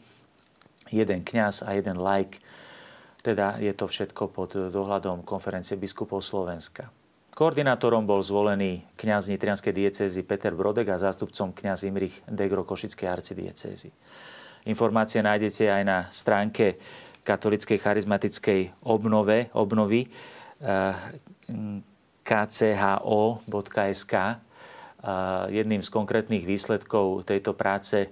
jeden 0.89 1.21
kňaz 1.21 1.61
a 1.61 1.77
jeden 1.77 2.01
laik. 2.01 2.41
Teda 3.21 3.61
je 3.61 3.69
to 3.77 3.85
všetko 3.85 4.33
pod 4.33 4.57
dohľadom 4.57 5.21
konferencie 5.21 5.77
biskupov 5.77 6.25
Slovenska. 6.25 6.89
Koordinátorom 7.37 8.09
bol 8.09 8.25
zvolený 8.25 8.89
kňaz 8.97 9.29
Nitrianskej 9.29 9.77
diecézy 9.77 10.25
Peter 10.25 10.57
Brodek 10.57 10.89
a 10.89 10.97
zástupcom 10.97 11.53
kňaz 11.53 11.85
Imrich 11.85 12.17
Degro 12.25 12.65
Košickej 12.65 13.13
arcidiecézy. 13.13 13.93
Informácie 14.65 15.21
nájdete 15.21 15.69
aj 15.69 15.83
na 15.85 16.09
stránke 16.09 16.81
katolickej 17.21 17.85
charizmatickej 17.85 18.81
obnove, 18.81 19.53
obnovy 19.53 20.09
eh, 20.09 20.97
kcho.sk. 22.27 24.15
Jedným 25.47 25.83
z 25.87 25.91
konkrétnych 25.95 26.43
výsledkov 26.43 27.23
tejto 27.23 27.55
práce 27.55 28.11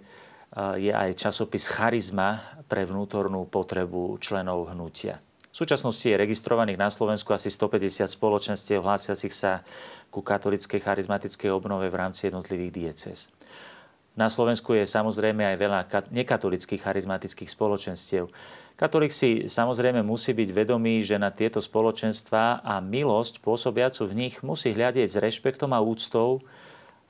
je 0.78 0.94
aj 0.94 1.18
časopis 1.18 1.66
Charizma 1.66 2.62
pre 2.70 2.86
vnútornú 2.86 3.50
potrebu 3.50 4.22
členov 4.22 4.70
hnutia. 4.70 5.18
V 5.50 5.56
súčasnosti 5.66 6.06
je 6.06 6.14
registrovaných 6.14 6.78
na 6.78 6.90
Slovensku 6.90 7.34
asi 7.34 7.50
150 7.50 8.06
spoločenstiev 8.06 8.82
hlásiacich 8.82 9.34
sa 9.34 9.66
ku 10.10 10.22
katolickej 10.22 10.78
charizmatickej 10.82 11.50
obnove 11.50 11.90
v 11.90 11.98
rámci 11.98 12.30
jednotlivých 12.30 12.70
dieces. 12.70 13.26
Na 14.14 14.30
Slovensku 14.30 14.78
je 14.78 14.86
samozrejme 14.86 15.42
aj 15.42 15.56
veľa 15.58 15.80
nekatolických 16.14 16.86
charizmatických 16.86 17.50
spoločenstiev. 17.50 18.30
Katolík 18.74 19.10
si 19.10 19.46
samozrejme 19.46 20.02
musí 20.02 20.34
byť 20.34 20.50
vedomý, 20.50 21.02
že 21.02 21.18
na 21.18 21.34
tieto 21.34 21.62
spoločenstva 21.62 22.62
a 22.62 22.78
milosť 22.78 23.38
pôsobiacu 23.42 24.06
v 24.10 24.14
nich 24.14 24.34
musí 24.42 24.74
hľadieť 24.74 25.08
s 25.14 25.20
rešpektom 25.22 25.70
a 25.74 25.82
úctou, 25.82 26.42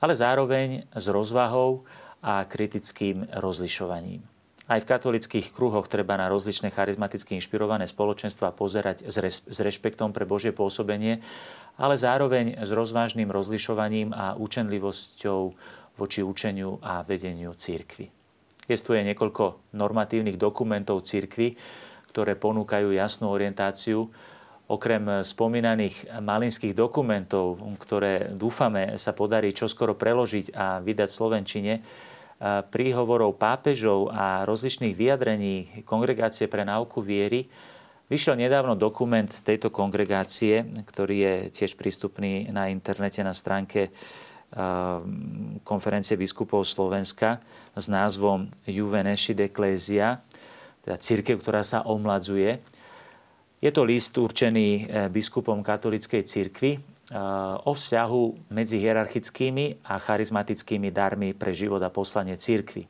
ale 0.01 0.13
zároveň 0.13 0.85
s 0.93 1.05
rozvahou 1.09 1.85
a 2.25 2.41
kritickým 2.45 3.29
rozlišovaním. 3.37 4.25
Aj 4.65 4.81
v 4.81 4.89
katolických 4.89 5.53
kruhoch 5.53 5.85
treba 5.85 6.17
na 6.17 6.25
rozličné 6.25 6.73
charizmaticky 6.73 7.37
inšpirované 7.37 7.85
spoločenstva 7.85 8.49
pozerať 8.49 9.05
s 9.45 9.57
rešpektom 9.61 10.09
pre 10.09 10.25
Božie 10.25 10.49
pôsobenie, 10.49 11.21
ale 11.77 11.93
zároveň 11.93 12.65
s 12.65 12.73
rozvážnym 12.73 13.29
rozlišovaním 13.29 14.09
a 14.09 14.33
účenlivosťou 14.33 15.53
voči 15.95 16.21
učeniu 16.21 16.79
a 16.83 17.01
vedeniu 17.01 17.55
církvy. 17.55 18.11
Jestuje 18.65 19.05
niekoľko 19.05 19.75
normatívnych 19.77 20.41
dokumentov 20.41 21.05
církvy, 21.05 21.53
ktoré 22.09 22.33
ponúkajú 22.39 22.95
jasnú 22.95 23.29
orientáciu. 23.29 24.09
Okrem 24.65 25.21
spomínaných 25.21 26.09
malinských 26.25 26.73
dokumentov, 26.73 27.61
ktoré 27.77 28.33
dúfame 28.33 28.97
sa 28.97 29.13
podarí 29.13 29.53
čoskoro 29.53 29.93
preložiť 29.93 30.57
a 30.57 30.81
vydať 30.81 31.09
v 31.11 31.17
Slovenčine, 31.21 31.73
príhovorov 32.73 33.37
pápežov 33.37 34.09
a 34.09 34.41
rozličných 34.43 34.97
vyjadrení 34.97 35.85
Kongregácie 35.85 36.49
pre 36.49 36.65
náuku 36.65 36.99
viery, 36.99 37.45
Vyšiel 38.05 38.37
nedávno 38.37 38.77
dokument 38.77 39.25
tejto 39.25 39.73
kongregácie, 39.73 40.61
ktorý 40.85 41.15
je 41.25 41.33
tiež 41.49 41.73
prístupný 41.73 42.53
na 42.53 42.69
internete 42.69 43.25
na 43.25 43.33
stránke 43.33 43.89
konferencie 45.67 46.15
biskupov 46.15 46.63
Slovenska 46.63 47.43
s 47.75 47.91
názvom 47.91 48.47
Juve 48.63 49.03
Nescit 49.03 49.35
Ecclesia, 49.43 50.23
teda 50.79 50.95
církev, 50.95 51.35
ktorá 51.43 51.59
sa 51.59 51.83
omladzuje. 51.83 52.63
Je 53.59 53.71
to 53.73 53.81
list 53.83 54.15
určený 54.15 54.69
eh, 54.69 54.83
biskupom 55.09 55.65
katolickej 55.65 56.21
církvy 56.23 56.71
eh, 56.77 56.81
o 57.65 57.71
vzťahu 57.73 58.53
medzi 58.53 58.77
hierarchickými 58.79 59.83
a 59.89 59.97
charizmatickými 59.99 60.93
darmi 60.93 61.33
pre 61.33 61.51
život 61.51 61.81
a 61.81 61.91
poslanie 61.91 62.37
církvy. 62.37 62.85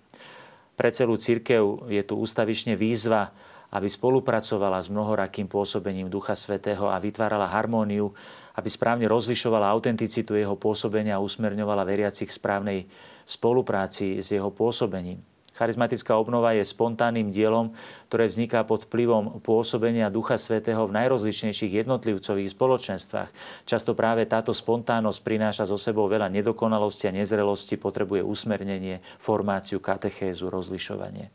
Pre 0.76 0.90
celú 0.92 1.16
církev 1.16 1.88
je 1.88 2.04
tu 2.04 2.20
ústavične 2.20 2.76
výzva, 2.76 3.32
aby 3.72 3.88
spolupracovala 3.88 4.84
s 4.84 4.92
mnohorakým 4.92 5.48
pôsobením 5.48 6.12
Ducha 6.12 6.36
Svetého 6.36 6.92
a 6.92 7.00
vytvárala 7.00 7.48
harmóniu 7.48 8.12
aby 8.56 8.70
správne 8.72 9.06
rozlišovala 9.12 9.68
autenticitu 9.68 10.36
jeho 10.36 10.56
pôsobenia 10.56 11.20
a 11.20 11.24
usmerňovala 11.24 11.84
veriacich 11.84 12.32
v 12.32 12.38
správnej 12.40 12.80
spolupráci 13.28 14.24
s 14.24 14.32
jeho 14.32 14.52
pôsobením. 14.52 15.20
Charizmatická 15.56 16.20
obnova 16.20 16.52
je 16.52 16.68
spontánnym 16.68 17.32
dielom, 17.32 17.72
ktoré 18.12 18.28
vzniká 18.28 18.68
pod 18.68 18.92
vplyvom 18.92 19.40
pôsobenia 19.40 20.12
Ducha 20.12 20.36
Svetého 20.36 20.84
v 20.84 20.96
najrozličnejších 21.00 21.80
jednotlivcových 21.80 22.52
spoločenstvách. 22.52 23.30
Často 23.64 23.96
práve 23.96 24.28
táto 24.28 24.52
spontánnosť 24.52 25.20
prináša 25.24 25.64
so 25.64 25.80
sebou 25.80 26.12
veľa 26.12 26.28
nedokonalosti 26.28 27.08
a 27.08 27.16
nezrelosti, 27.16 27.80
potrebuje 27.80 28.20
usmernenie, 28.28 29.00
formáciu, 29.16 29.80
katechézu, 29.80 30.52
rozlišovanie. 30.52 31.32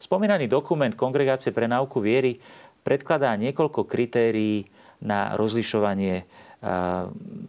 Spomínaný 0.00 0.48
dokument 0.48 0.96
Kongregácie 0.96 1.52
pre 1.52 1.68
náuku 1.68 2.00
viery 2.00 2.40
predkladá 2.80 3.36
niekoľko 3.36 3.84
kritérií 3.84 4.64
na 5.04 5.36
rozlišovanie 5.36 6.24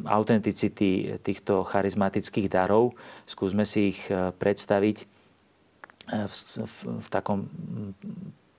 autenticity 0.09 1.21
týchto 1.21 1.61
charizmatických 1.61 2.49
darov. 2.49 2.97
Skúsme 3.29 3.61
si 3.61 3.93
ich 3.93 4.01
e, 4.09 4.33
predstaviť 4.33 4.97
v, 6.09 6.33
v, 6.65 6.75
v 6.97 7.07
takom 7.13 7.45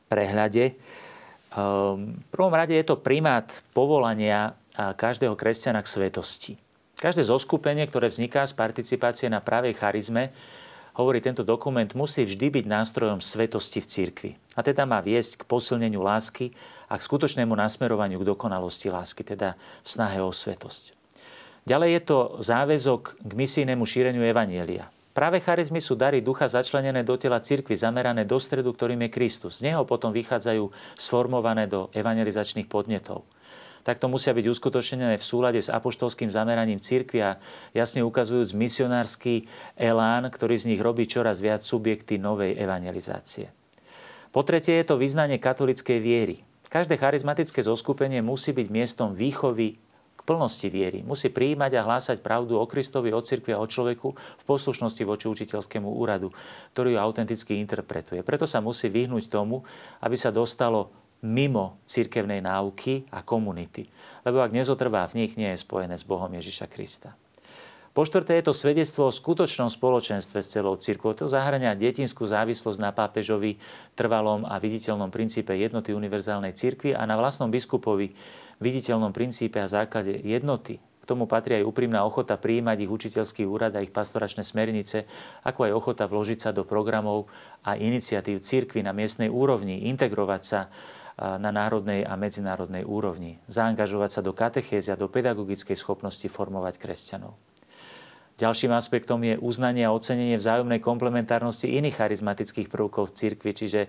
prehľade. 0.06 0.64
Ehm, 0.70 2.22
v 2.22 2.28
prvom 2.30 2.54
rade 2.54 2.78
je 2.78 2.86
to 2.86 3.02
primát 3.02 3.50
povolania 3.74 4.54
každého 4.74 5.38
kresťana 5.38 5.86
k 5.86 5.90
svetosti. 5.90 6.52
Každé 6.98 7.26
zoskupenie, 7.26 7.86
ktoré 7.86 8.10
vzniká 8.10 8.42
z 8.46 8.58
participácie 8.58 9.30
na 9.30 9.38
pravej 9.38 9.78
charizme, 9.78 10.34
hovorí 10.94 11.18
tento 11.18 11.42
dokument, 11.42 11.90
musí 11.98 12.22
vždy 12.22 12.62
byť 12.62 12.64
nástrojom 12.70 13.18
svetosti 13.18 13.82
v 13.82 13.90
cirkvi. 13.90 14.30
A 14.54 14.62
teda 14.62 14.86
má 14.86 15.02
viesť 15.02 15.42
k 15.42 15.48
posilneniu 15.48 16.00
lásky 16.00 16.54
a 16.86 16.94
k 16.94 17.06
skutočnému 17.06 17.50
nasmerovaniu 17.52 18.22
k 18.22 18.28
dokonalosti 18.30 18.88
lásky, 18.88 19.26
teda 19.26 19.58
v 19.58 19.88
snahe 19.88 20.22
o 20.22 20.30
svetosť. 20.30 20.94
Ďalej 21.64 21.90
je 21.96 22.02
to 22.04 22.18
záväzok 22.44 23.02
k 23.24 23.30
misijnému 23.34 23.82
šíreniu 23.88 24.22
Evanielia. 24.22 24.92
Práve 25.14 25.38
charizmy 25.38 25.78
sú 25.78 25.94
dary 25.94 26.18
ducha 26.18 26.50
začlenené 26.50 27.06
do 27.06 27.14
tela 27.14 27.38
cirkvy, 27.38 27.78
zamerané 27.78 28.26
do 28.26 28.34
stredu, 28.36 28.74
ktorým 28.74 29.06
je 29.06 29.14
Kristus. 29.14 29.62
Z 29.62 29.70
neho 29.70 29.86
potom 29.86 30.10
vychádzajú 30.10 30.74
sformované 30.98 31.70
do 31.70 31.86
evangelizačných 31.94 32.66
podnetov. 32.66 33.22
Takto 33.84 34.08
musia 34.08 34.32
byť 34.32 34.48
uskutočnené 34.48 35.20
v 35.20 35.24
súlade 35.24 35.60
s 35.60 35.68
apoštolským 35.68 36.32
zameraním 36.32 36.80
cirkvi 36.80 37.20
a 37.20 37.36
jasne 37.76 38.00
ukazujúc 38.00 38.56
misionársky 38.56 39.44
elán, 39.76 40.32
ktorý 40.32 40.56
z 40.56 40.72
nich 40.72 40.80
robí 40.80 41.04
čoraz 41.04 41.44
viac 41.44 41.60
subjekty 41.60 42.16
novej 42.16 42.56
evangelizácie. 42.56 43.52
Po 44.32 44.40
tretie 44.40 44.80
je 44.80 44.88
to 44.88 44.96
vyznanie 44.96 45.36
katolickej 45.36 46.00
viery. 46.00 46.36
Každé 46.72 46.96
charizmatické 46.96 47.60
zoskupenie 47.60 48.24
musí 48.24 48.50
byť 48.56 48.66
miestom 48.72 49.12
výchovy 49.12 49.78
plnosti 50.24 50.72
viery. 50.72 51.04
Musí 51.04 51.28
prijímať 51.28 51.76
a 51.76 51.84
hlásať 51.84 52.24
pravdu 52.24 52.56
o 52.56 52.64
Kristovi, 52.64 53.12
o 53.12 53.20
cirkvi 53.20 53.52
a 53.52 53.60
o 53.60 53.68
človeku 53.68 54.08
v 54.16 54.44
poslušnosti 54.48 55.04
voči 55.04 55.28
učiteľskému 55.28 55.86
úradu, 55.86 56.32
ktorý 56.72 56.96
ju 56.96 56.98
autenticky 56.98 57.60
interpretuje. 57.60 58.24
Preto 58.24 58.48
sa 58.48 58.64
musí 58.64 58.88
vyhnúť 58.88 59.28
tomu, 59.28 59.62
aby 60.00 60.16
sa 60.16 60.32
dostalo 60.32 61.03
mimo 61.24 61.80
cirkevnej 61.88 62.44
náuky 62.44 63.08
a 63.08 63.24
komunity. 63.24 63.88
Lebo 64.22 64.44
ak 64.44 64.52
nezotrvá 64.52 65.08
v 65.08 65.24
nich, 65.24 65.32
nie 65.40 65.48
je 65.56 65.64
spojené 65.64 65.96
s 65.96 66.04
Bohom 66.04 66.28
Ježiša 66.28 66.68
Krista. 66.68 67.16
Po 67.94 68.02
štvrté 68.02 68.42
je 68.42 68.50
to 68.50 68.58
svedectvo 68.58 69.06
o 69.06 69.14
skutočnom 69.14 69.70
spoločenstve 69.70 70.42
s 70.42 70.50
celou 70.50 70.74
cirkvou. 70.74 71.14
To 71.14 71.30
zahrania 71.30 71.78
detinskú 71.78 72.26
závislosť 72.26 72.82
na 72.82 72.90
pápežovi, 72.90 73.54
trvalom 73.94 74.42
a 74.42 74.58
viditeľnom 74.58 75.14
princípe 75.14 75.54
jednoty 75.54 75.94
univerzálnej 75.94 76.58
cirkvi 76.58 76.90
a 76.90 77.06
na 77.06 77.14
vlastnom 77.14 77.54
biskupovi, 77.54 78.10
viditeľnom 78.58 79.14
princípe 79.14 79.62
a 79.62 79.70
základe 79.70 80.10
jednoty. 80.26 80.82
K 80.82 81.04
tomu 81.06 81.30
patrí 81.30 81.62
aj 81.62 81.68
úprimná 81.70 82.02
ochota 82.02 82.34
prijímať 82.34 82.82
ich 82.82 82.90
učiteľský 82.90 83.46
úrad 83.46 83.78
a 83.78 83.84
ich 83.84 83.94
pastoračné 83.94 84.42
smernice, 84.42 85.06
ako 85.46 85.70
aj 85.70 85.72
ochota 85.78 86.04
vložiť 86.10 86.38
sa 86.40 86.50
do 86.50 86.66
programov 86.66 87.30
a 87.62 87.78
iniciatív 87.78 88.42
cirkvy 88.42 88.82
na 88.82 88.90
miestnej 88.90 89.30
úrovni, 89.30 89.86
integrovať 89.86 90.42
sa 90.42 90.66
na 91.14 91.50
národnej 91.54 92.02
a 92.02 92.18
medzinárodnej 92.18 92.82
úrovni, 92.82 93.38
zaangažovať 93.46 94.10
sa 94.10 94.20
do 94.20 94.34
katechézy 94.34 94.90
a 94.90 94.98
do 94.98 95.06
pedagogickej 95.06 95.78
schopnosti 95.78 96.26
formovať 96.26 96.74
kresťanov. 96.82 97.38
Ďalším 98.34 98.74
aspektom 98.74 99.22
je 99.22 99.38
uznanie 99.38 99.86
a 99.86 99.94
ocenenie 99.94 100.34
vzájomnej 100.34 100.82
komplementárnosti 100.82 101.70
iných 101.70 102.02
charizmatických 102.02 102.66
prvkov 102.66 103.14
v 103.14 103.14
cirkvi, 103.14 103.50
čiže 103.54 103.80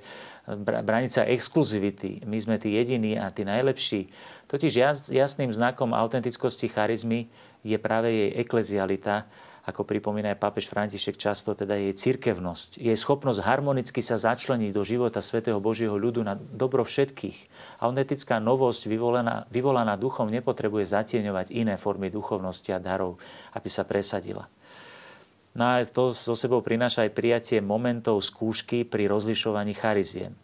branica 0.85 1.25
exkluzivity. 1.25 2.21
My 2.29 2.37
sme 2.37 2.61
tí 2.61 2.77
jediní 2.77 3.17
a 3.17 3.33
tí 3.33 3.41
najlepší. 3.41 4.13
Totiž 4.45 5.09
jasným 5.09 5.49
znakom 5.49 5.97
autentickosti 5.97 6.69
charizmy 6.69 7.25
je 7.65 7.73
práve 7.81 8.13
jej 8.13 8.31
eklezialita, 8.37 9.25
ako 9.65 9.81
pripomína 9.81 10.37
aj 10.37 10.41
pápež 10.41 10.69
František 10.69 11.17
často, 11.17 11.57
teda 11.57 11.73
jej 11.73 11.89
cirkevnosť, 11.97 12.77
jej 12.77 12.93
schopnosť 12.93 13.41
harmonicky 13.41 13.97
sa 13.97 14.13
začleniť 14.13 14.69
do 14.69 14.85
života 14.85 15.25
svätého 15.25 15.57
Božieho 15.57 15.97
ľudu 15.97 16.21
na 16.21 16.37
dobro 16.37 16.85
všetkých. 16.85 17.49
Autentická 17.81 18.37
novosť 18.37 18.85
vyvolaná, 18.85 19.49
vyvolaná 19.49 19.97
duchom 19.97 20.29
nepotrebuje 20.29 20.85
zatieňovať 20.93 21.49
iné 21.49 21.81
formy 21.81 22.13
duchovnosti 22.13 22.69
a 22.77 22.79
darov, 22.79 23.17
aby 23.57 23.65
sa 23.65 23.81
presadila. 23.81 24.45
No 25.57 25.65
a 25.65 25.81
to 25.81 26.13
so 26.13 26.37
sebou 26.37 26.61
prináša 26.61 27.09
aj 27.09 27.17
prijatie 27.17 27.57
momentov 27.57 28.21
skúšky 28.21 28.85
pri 28.85 29.09
rozlišovaní 29.09 29.73
chariziem. 29.73 30.37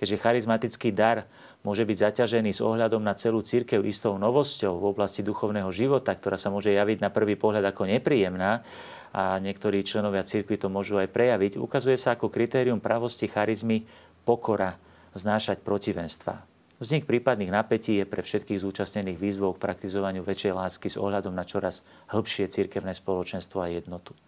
Keďže 0.00 0.22
charizmatický 0.22 0.94
dar 0.96 1.28
môže 1.62 1.86
byť 1.86 1.96
zaťažený 2.10 2.50
s 2.50 2.60
ohľadom 2.62 3.02
na 3.02 3.14
celú 3.14 3.42
církev 3.42 3.82
istou 3.86 4.18
novosťou 4.18 4.82
v 4.82 4.84
oblasti 4.90 5.22
duchovného 5.22 5.70
života, 5.70 6.14
ktorá 6.14 6.34
sa 6.34 6.50
môže 6.50 6.74
javiť 6.74 6.98
na 6.98 7.10
prvý 7.10 7.38
pohľad 7.38 7.62
ako 7.70 7.86
nepríjemná 7.86 8.66
a 9.14 9.38
niektorí 9.38 9.86
členovia 9.86 10.26
církvy 10.26 10.58
to 10.58 10.72
môžu 10.72 10.98
aj 10.98 11.12
prejaviť, 11.12 11.60
ukazuje 11.60 11.94
sa 12.00 12.18
ako 12.18 12.32
kritérium 12.32 12.82
pravosti 12.82 13.30
charizmy 13.30 13.86
pokora, 14.26 14.74
znášať 15.12 15.60
protivenstva. 15.60 16.42
Vznik 16.82 17.06
prípadných 17.06 17.54
napätí 17.54 18.02
je 18.02 18.08
pre 18.08 18.26
všetkých 18.26 18.58
zúčastnených 18.58 19.20
výzvou 19.20 19.54
k 19.54 19.62
praktizovaniu 19.62 20.26
väčšej 20.26 20.50
lásky 20.50 20.90
s 20.90 20.98
ohľadom 20.98 21.30
na 21.30 21.46
čoraz 21.46 21.86
hĺbšie 22.10 22.50
cirkevné 22.50 22.90
spoločenstvo 22.90 23.62
a 23.62 23.70
jednotu. 23.70 24.18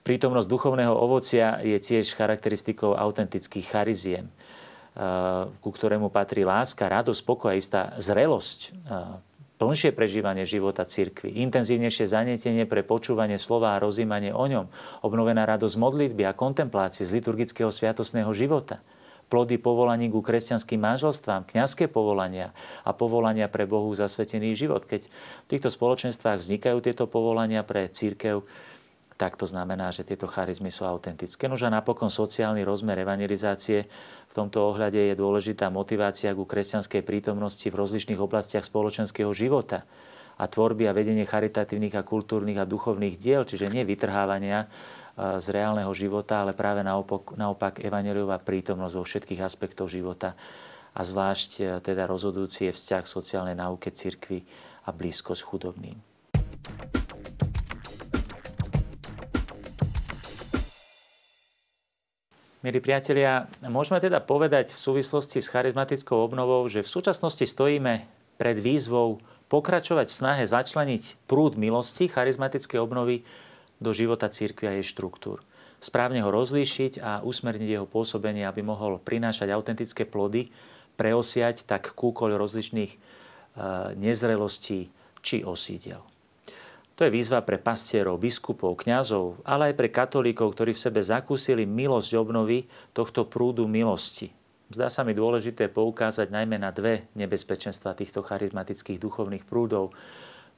Prítomnosť 0.00 0.48
duchovného 0.48 0.96
ovocia 0.96 1.60
je 1.60 1.76
tiež 1.76 2.16
charakteristikou 2.16 2.96
autentických 2.96 3.68
chariziem 3.68 4.32
ku 5.64 5.70
ktorému 5.72 6.12
patrí 6.12 6.44
láska, 6.44 6.84
radosť, 6.84 7.20
pokoj 7.24 7.56
istá 7.56 7.96
zrelosť, 7.96 8.76
plnšie 9.56 9.96
prežívanie 9.96 10.44
života 10.44 10.84
cirkvy, 10.84 11.40
intenzívnejšie 11.40 12.04
zanietenie 12.08 12.68
pre 12.68 12.84
počúvanie 12.84 13.40
slova 13.40 13.76
a 13.76 13.82
rozímanie 13.82 14.32
o 14.32 14.44
ňom, 14.44 14.68
obnovená 15.04 15.48
radosť 15.48 15.76
modlitby 15.76 16.28
a 16.28 16.36
kontemplácie 16.36 17.08
z 17.08 17.16
liturgického 17.16 17.72
sviatosného 17.72 18.28
života, 18.36 18.84
plody 19.28 19.56
povolaní 19.62 20.10
ku 20.10 20.20
kresťanským 20.20 20.80
manželstvám, 20.80 21.48
kňazské 21.48 21.86
povolania 21.88 22.50
a 22.82 22.90
povolania 22.92 23.46
pre 23.46 23.64
Bohu 23.64 23.88
zasvetený 23.94 24.52
život. 24.58 24.84
Keď 24.84 25.06
v 25.06 25.48
týchto 25.48 25.70
spoločenstvách 25.70 26.42
vznikajú 26.42 26.82
tieto 26.82 27.06
povolania 27.06 27.64
pre 27.64 27.86
církev, 27.86 28.42
tak 29.20 29.36
to 29.36 29.44
znamená, 29.44 29.92
že 29.92 30.00
tieto 30.00 30.24
charizmy 30.24 30.72
sú 30.72 30.88
autentické. 30.88 31.44
Nož 31.44 31.68
a 31.68 31.70
napokon 31.70 32.08
sociálny 32.08 32.64
rozmer 32.64 33.04
evangelizácie. 33.04 33.84
V 34.24 34.32
tomto 34.32 34.64
ohľade 34.64 34.96
je 34.96 35.12
dôležitá 35.12 35.68
motivácia 35.68 36.32
ku 36.32 36.48
kresťanskej 36.48 37.04
prítomnosti 37.04 37.68
v 37.68 37.76
rozličných 37.76 38.16
oblastiach 38.16 38.64
spoločenského 38.64 39.28
života 39.36 39.84
a 40.40 40.48
tvorby 40.48 40.88
a 40.88 40.96
vedenie 40.96 41.28
charitatívnych 41.28 42.00
a 42.00 42.06
kultúrnych 42.06 42.56
a 42.56 42.64
duchovných 42.64 43.20
diel, 43.20 43.44
čiže 43.44 43.68
nie 43.68 43.84
vytrhávania 43.84 44.64
e, 44.64 44.66
z 45.36 45.46
reálneho 45.52 45.92
života, 45.92 46.40
ale 46.40 46.56
práve 46.56 46.80
naopak, 46.80 47.36
naopak 47.36 47.84
evaneliová 47.84 48.40
prítomnosť 48.40 48.94
vo 48.96 49.04
všetkých 49.04 49.44
aspektoch 49.44 49.92
života 49.92 50.32
a 50.96 51.04
zvlášť 51.04 51.50
e, 51.60 51.64
teda 51.84 52.08
rozhodujúci 52.08 52.72
je 52.72 52.72
vzťah 52.72 53.04
sociálnej 53.04 53.52
náuke 53.52 53.92
cirkvi 53.92 54.40
a 54.88 54.96
blízkosť 54.96 55.44
chudobným. 55.44 56.00
Milí 62.60 62.76
priatelia, 62.76 63.48
môžeme 63.64 64.04
teda 64.04 64.20
povedať 64.20 64.76
v 64.76 64.84
súvislosti 64.84 65.40
s 65.40 65.48
charizmatickou 65.48 66.12
obnovou, 66.20 66.60
že 66.68 66.84
v 66.84 66.92
súčasnosti 66.92 67.40
stojíme 67.40 68.04
pred 68.36 68.56
výzvou 68.60 69.16
pokračovať 69.48 70.12
v 70.12 70.18
snahe 70.20 70.44
začleniť 70.44 71.24
prúd 71.24 71.56
milosti 71.56 72.12
charizmatickej 72.12 72.76
obnovy 72.76 73.24
do 73.80 73.96
života 73.96 74.28
církvy 74.28 74.64
a 74.68 74.72
jej 74.76 74.92
štruktúr. 74.92 75.40
Správne 75.80 76.20
ho 76.20 76.28
rozlíšiť 76.28 77.00
a 77.00 77.24
usmerniť 77.24 77.80
jeho 77.80 77.88
pôsobenie, 77.88 78.44
aby 78.44 78.60
mohol 78.60 79.00
prinášať 79.00 79.48
autentické 79.56 80.04
plody, 80.04 80.52
preosiať 81.00 81.64
tak 81.64 81.96
kúkoľ 81.96 82.36
rozličných 82.36 82.92
eh, 82.92 83.00
nezrelostí 83.96 84.92
či 85.24 85.48
osídel. 85.48 86.09
To 87.00 87.08
je 87.08 87.16
výzva 87.16 87.40
pre 87.40 87.56
pastierov, 87.56 88.20
biskupov, 88.20 88.76
kňazov, 88.84 89.40
ale 89.48 89.72
aj 89.72 89.74
pre 89.80 89.88
katolíkov, 89.88 90.52
ktorí 90.52 90.76
v 90.76 90.84
sebe 90.84 91.00
zakúsili 91.00 91.64
milosť 91.64 92.12
obnovy 92.12 92.68
tohto 92.92 93.24
prúdu 93.24 93.64
milosti. 93.64 94.28
Zdá 94.68 94.92
sa 94.92 95.00
mi 95.00 95.16
dôležité 95.16 95.72
poukázať 95.72 96.28
najmä 96.28 96.60
na 96.60 96.68
dve 96.76 97.08
nebezpečenstva 97.16 97.96
týchto 97.96 98.20
charizmatických 98.20 99.00
duchovných 99.00 99.48
prúdov. 99.48 99.96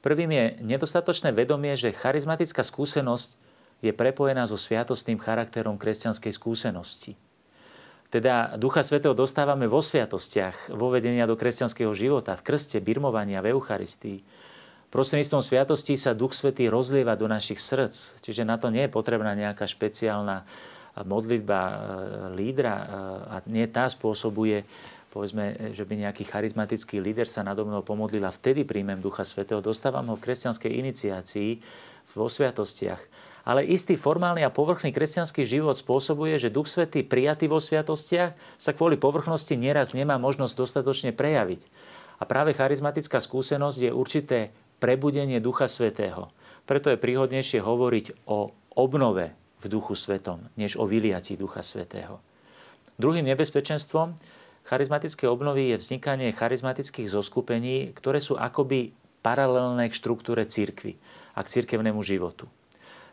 Prvým 0.03 0.35
je 0.35 0.45
nedostatočné 0.59 1.31
vedomie, 1.31 1.79
že 1.79 1.95
charizmatická 1.95 2.59
skúsenosť 2.59 3.39
je 3.79 3.95
prepojená 3.95 4.43
so 4.43 4.59
sviatostným 4.59 5.23
charakterom 5.23 5.79
kresťanskej 5.79 6.35
skúsenosti. 6.35 7.15
Teda 8.11 8.59
Ducha 8.59 8.83
Svetého 8.83 9.15
dostávame 9.15 9.65
vo 9.71 9.79
sviatostiach, 9.79 10.75
vo 10.75 10.91
vedenia 10.91 11.23
do 11.23 11.39
kresťanského 11.39 11.95
života, 11.95 12.35
v 12.35 12.45
krste, 12.51 12.83
birmovania, 12.83 13.39
v 13.39 13.55
Eucharistii. 13.55 14.42
Prostredníctvom 14.93 15.41
sviatosti 15.41 15.97
sa 15.97 16.13
Duch 16.13 16.37
Svetý 16.37 16.69
rozlieva 16.69 17.17
do 17.17 17.25
našich 17.25 17.57
srdc, 17.57 18.21
čiže 18.21 18.45
na 18.45 18.61
to 18.61 18.69
nie 18.69 18.85
je 18.85 18.93
potrebná 18.93 19.33
nejaká 19.33 19.65
špeciálna 19.65 20.45
modlitba 21.01 21.61
e, 21.65 21.73
lídra 22.37 22.75
e, 22.77 22.85
a 23.25 23.35
nie 23.49 23.65
tá 23.65 23.89
spôsobuje, 23.89 24.61
povedzme, 25.09 25.73
že 25.73 25.81
by 25.89 26.05
nejaký 26.05 26.29
charizmatický 26.29 27.01
líder 27.01 27.25
sa 27.25 27.41
nado 27.41 27.65
mnou 27.65 27.81
pomodlil 27.81 28.21
a 28.21 28.29
vtedy 28.29 28.61
príjmem 28.69 29.01
Ducha 29.01 29.25
Svetého. 29.25 29.65
Dostávam 29.65 30.13
ho 30.13 30.15
v 30.17 30.29
kresťanskej 30.29 30.69
iniciácii, 30.69 31.49
vo 32.13 32.29
sviatostiach. 32.29 33.01
Ale 33.49 33.65
istý 33.65 33.97
formálny 33.97 34.45
a 34.45 34.53
povrchný 34.53 34.93
kresťanský 34.93 35.43
život 35.49 35.73
spôsobuje, 35.73 36.37
že 36.37 36.53
Duch 36.53 36.69
Svetý 36.69 37.01
prijatý 37.01 37.49
vo 37.49 37.57
sviatostiach 37.57 38.37
sa 38.61 38.71
kvôli 38.77 39.01
povrchnosti 39.01 39.57
nieraz 39.57 39.97
nemá 39.97 40.21
možnosť 40.21 40.53
dostatočne 40.53 41.11
prejaviť. 41.17 41.65
A 42.21 42.29
práve 42.29 42.53
charizmatická 42.53 43.19
skúsenosť 43.19 43.89
je 43.89 43.91
určité 43.91 44.39
prebudenie 44.83 45.39
Ducha 45.39 45.71
Svetého. 45.71 46.27
Preto 46.67 46.91
je 46.91 46.99
príhodnejšie 46.99 47.63
hovoriť 47.63 48.27
o 48.27 48.51
obnove 48.75 49.31
v 49.63 49.65
Duchu 49.71 49.95
Svetom, 49.95 50.51
než 50.59 50.75
o 50.75 50.83
vyliaci 50.83 51.39
Ducha 51.39 51.63
Svetého. 51.63 52.19
Druhým 52.99 53.23
nebezpečenstvom 53.31 54.19
charizmatickej 54.67 55.31
obnovy 55.31 55.71
je 55.71 55.79
vznikanie 55.79 56.35
charizmatických 56.35 57.07
zoskupení, 57.07 57.95
ktoré 57.95 58.19
sú 58.19 58.35
akoby 58.35 58.91
paralelné 59.23 59.87
k 59.87 59.95
štruktúre 59.95 60.43
církvy 60.43 60.99
a 61.31 61.39
k 61.47 61.51
cirkevnému 61.63 62.03
životu 62.03 62.51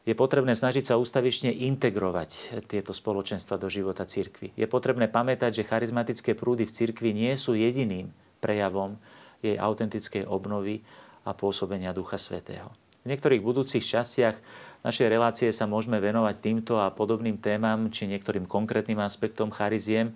je 0.09 0.17
potrebné 0.17 0.57
snažiť 0.57 0.91
sa 0.91 0.99
ústavične 0.99 1.53
integrovať 1.53 2.65
tieto 2.67 2.97
spoločenstva 2.97 3.61
do 3.61 3.69
života 3.69 4.09
cirkvy. 4.09 4.57
Je 4.57 4.65
potrebné 4.65 5.13
pamätať, 5.13 5.61
že 5.61 5.69
charizmatické 5.69 6.33
prúdy 6.33 6.65
v 6.65 6.73
cirkvi 6.73 7.13
nie 7.13 7.37
sú 7.37 7.53
jediným 7.53 8.09
prejavom 8.41 8.97
jej 9.45 9.61
autentickej 9.61 10.25
obnovy 10.25 10.81
a 11.25 11.31
pôsobenia 11.37 11.93
Ducha 11.93 12.17
Svetého. 12.17 12.73
V 13.01 13.09
niektorých 13.09 13.41
budúcich 13.41 13.81
častiach 13.81 14.37
našej 14.85 15.09
relácie 15.09 15.49
sa 15.53 15.65
môžeme 15.65 16.01
venovať 16.01 16.37
týmto 16.41 16.77
a 16.81 16.93
podobným 16.93 17.41
témam 17.41 17.89
či 17.89 18.09
niektorým 18.09 18.45
konkrétnym 18.45 19.01
aspektom 19.01 19.49
chariziem 19.49 20.13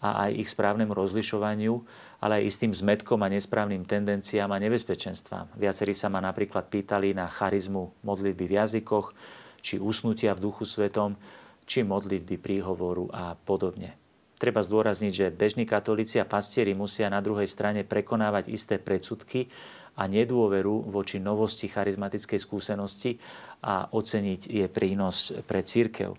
a 0.00 0.28
aj 0.28 0.30
ich 0.36 0.48
správnemu 0.52 0.92
rozlišovaniu, 0.92 1.74
ale 2.20 2.40
aj 2.40 2.48
istým 2.48 2.72
zmetkom 2.72 3.20
a 3.24 3.32
nesprávnym 3.32 3.84
tendenciám 3.88 4.52
a 4.52 4.60
nebezpečenstvám. 4.60 5.56
Viacerí 5.56 5.96
sa 5.96 6.12
ma 6.12 6.20
napríklad 6.20 6.68
pýtali 6.68 7.16
na 7.16 7.28
charizmu 7.28 8.04
modlitby 8.04 8.44
v 8.44 8.56
jazykoch, 8.60 9.06
či 9.64 9.80
usnutia 9.80 10.36
v 10.36 10.44
duchu 10.44 10.68
svetom, 10.68 11.16
či 11.64 11.82
modlitby 11.82 12.36
príhovoru 12.38 13.08
a 13.10 13.32
podobne. 13.34 13.96
Treba 14.36 14.60
zdôrazniť, 14.60 15.12
že 15.12 15.32
bežní 15.32 15.64
katolíci 15.64 16.20
a 16.20 16.28
pastieri 16.28 16.76
musia 16.76 17.08
na 17.08 17.24
druhej 17.24 17.48
strane 17.48 17.88
prekonávať 17.88 18.52
isté 18.52 18.76
predsudky 18.76 19.48
a 19.96 20.02
nedôveru 20.04 20.92
voči 20.92 21.16
novosti 21.16 21.72
charizmatickej 21.72 22.40
skúsenosti 22.40 23.16
a 23.64 23.88
oceniť 23.90 24.40
je 24.52 24.66
prínos 24.68 25.32
pre 25.48 25.64
církev. 25.64 26.12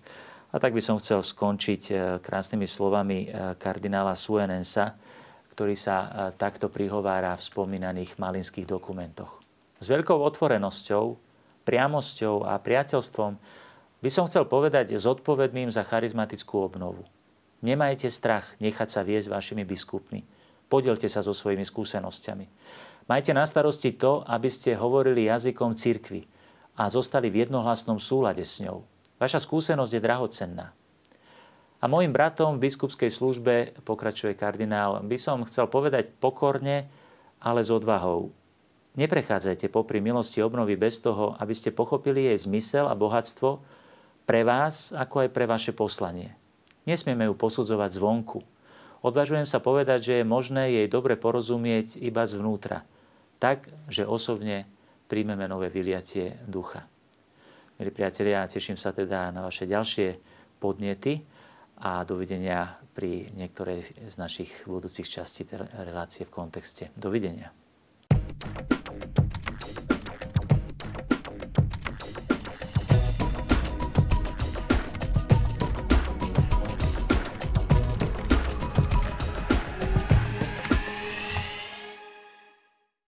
A 0.48 0.56
tak 0.58 0.74
by 0.74 0.82
som 0.82 0.98
chcel 0.98 1.22
skončiť 1.22 1.82
eh, 1.90 1.96
krásnymi 2.18 2.66
slovami 2.66 3.18
eh, 3.26 3.54
kardinála 3.54 4.18
Suenensa, 4.18 4.98
ktorý 5.58 5.74
sa 5.74 5.96
e, 5.98 6.08
takto 6.38 6.70
prihovára 6.70 7.34
v 7.34 7.42
spomínaných 7.42 8.14
malinských 8.14 8.62
dokumentoch. 8.62 9.42
S 9.82 9.90
veľkou 9.90 10.14
otvorenosťou, 10.14 11.18
priamosťou 11.66 12.46
a 12.46 12.62
priateľstvom 12.62 13.32
by 13.98 14.06
som 14.06 14.30
chcel 14.30 14.46
povedať 14.46 14.94
zodpovedným 14.94 15.74
za 15.74 15.82
charizmatickú 15.82 16.62
obnovu. 16.62 17.02
Nemajte 17.66 18.06
strach 18.06 18.54
nechať 18.62 18.86
sa 18.86 19.02
viesť 19.02 19.34
vašimi 19.34 19.66
biskupmi. 19.66 20.22
Podielte 20.70 21.10
sa 21.10 21.26
so 21.26 21.34
svojimi 21.34 21.66
skúsenosťami. 21.66 22.46
Majte 23.08 23.32
na 23.32 23.48
starosti 23.48 23.96
to, 23.96 24.20
aby 24.28 24.52
ste 24.52 24.76
hovorili 24.76 25.32
jazykom 25.32 25.72
cirkvy 25.72 26.28
a 26.76 26.92
zostali 26.92 27.32
v 27.32 27.48
jednohlasnom 27.48 27.96
súlade 27.96 28.44
s 28.44 28.60
ňou. 28.60 28.84
Vaša 29.16 29.40
skúsenosť 29.40 29.92
je 29.96 30.04
drahocenná. 30.04 30.66
A 31.80 31.84
môjim 31.88 32.12
bratom 32.12 32.60
v 32.60 32.68
biskupskej 32.68 33.08
službe, 33.08 33.80
pokračuje 33.88 34.36
kardinál, 34.36 35.00
by 35.00 35.16
som 35.16 35.40
chcel 35.48 35.72
povedať 35.72 36.12
pokorne, 36.20 36.90
ale 37.40 37.64
s 37.64 37.72
odvahou. 37.72 38.28
Neprechádzajte 38.98 39.72
popri 39.72 40.04
milosti 40.04 40.44
obnovy 40.44 40.76
bez 40.76 41.00
toho, 41.00 41.32
aby 41.40 41.54
ste 41.54 41.72
pochopili 41.72 42.28
jej 42.28 42.38
zmysel 42.44 42.90
a 42.90 42.98
bohatstvo 42.98 43.62
pre 44.28 44.44
vás, 44.44 44.92
ako 44.92 45.24
aj 45.24 45.28
pre 45.32 45.48
vaše 45.48 45.72
poslanie. 45.72 46.36
Nesmieme 46.84 47.24
ju 47.30 47.34
posudzovať 47.38 47.94
zvonku. 47.94 48.44
Odvažujem 49.00 49.46
sa 49.46 49.62
povedať, 49.62 49.98
že 50.02 50.14
je 50.20 50.24
možné 50.26 50.82
jej 50.82 50.86
dobre 50.90 51.14
porozumieť 51.14 51.94
iba 52.02 52.26
zvnútra, 52.26 52.82
tak, 53.38 53.70
že 53.86 54.04
osobne 54.04 54.66
príjmeme 55.08 55.48
nové 55.48 55.70
vyliacie 55.72 56.44
ducha. 56.44 56.84
Milí 57.78 57.94
priatelia, 57.94 58.44
teším 58.50 58.74
sa 58.74 58.90
teda 58.90 59.30
na 59.30 59.46
vaše 59.46 59.64
ďalšie 59.64 60.18
podnety 60.58 61.22
a 61.78 62.02
dovidenia 62.02 62.74
pri 62.90 63.30
niektorej 63.38 64.10
z 64.10 64.14
našich 64.18 64.50
budúcich 64.66 65.06
častí 65.06 65.46
relácie 65.86 66.26
v 66.26 66.34
kontexte. 66.34 66.90
Dovidenia. 66.98 67.54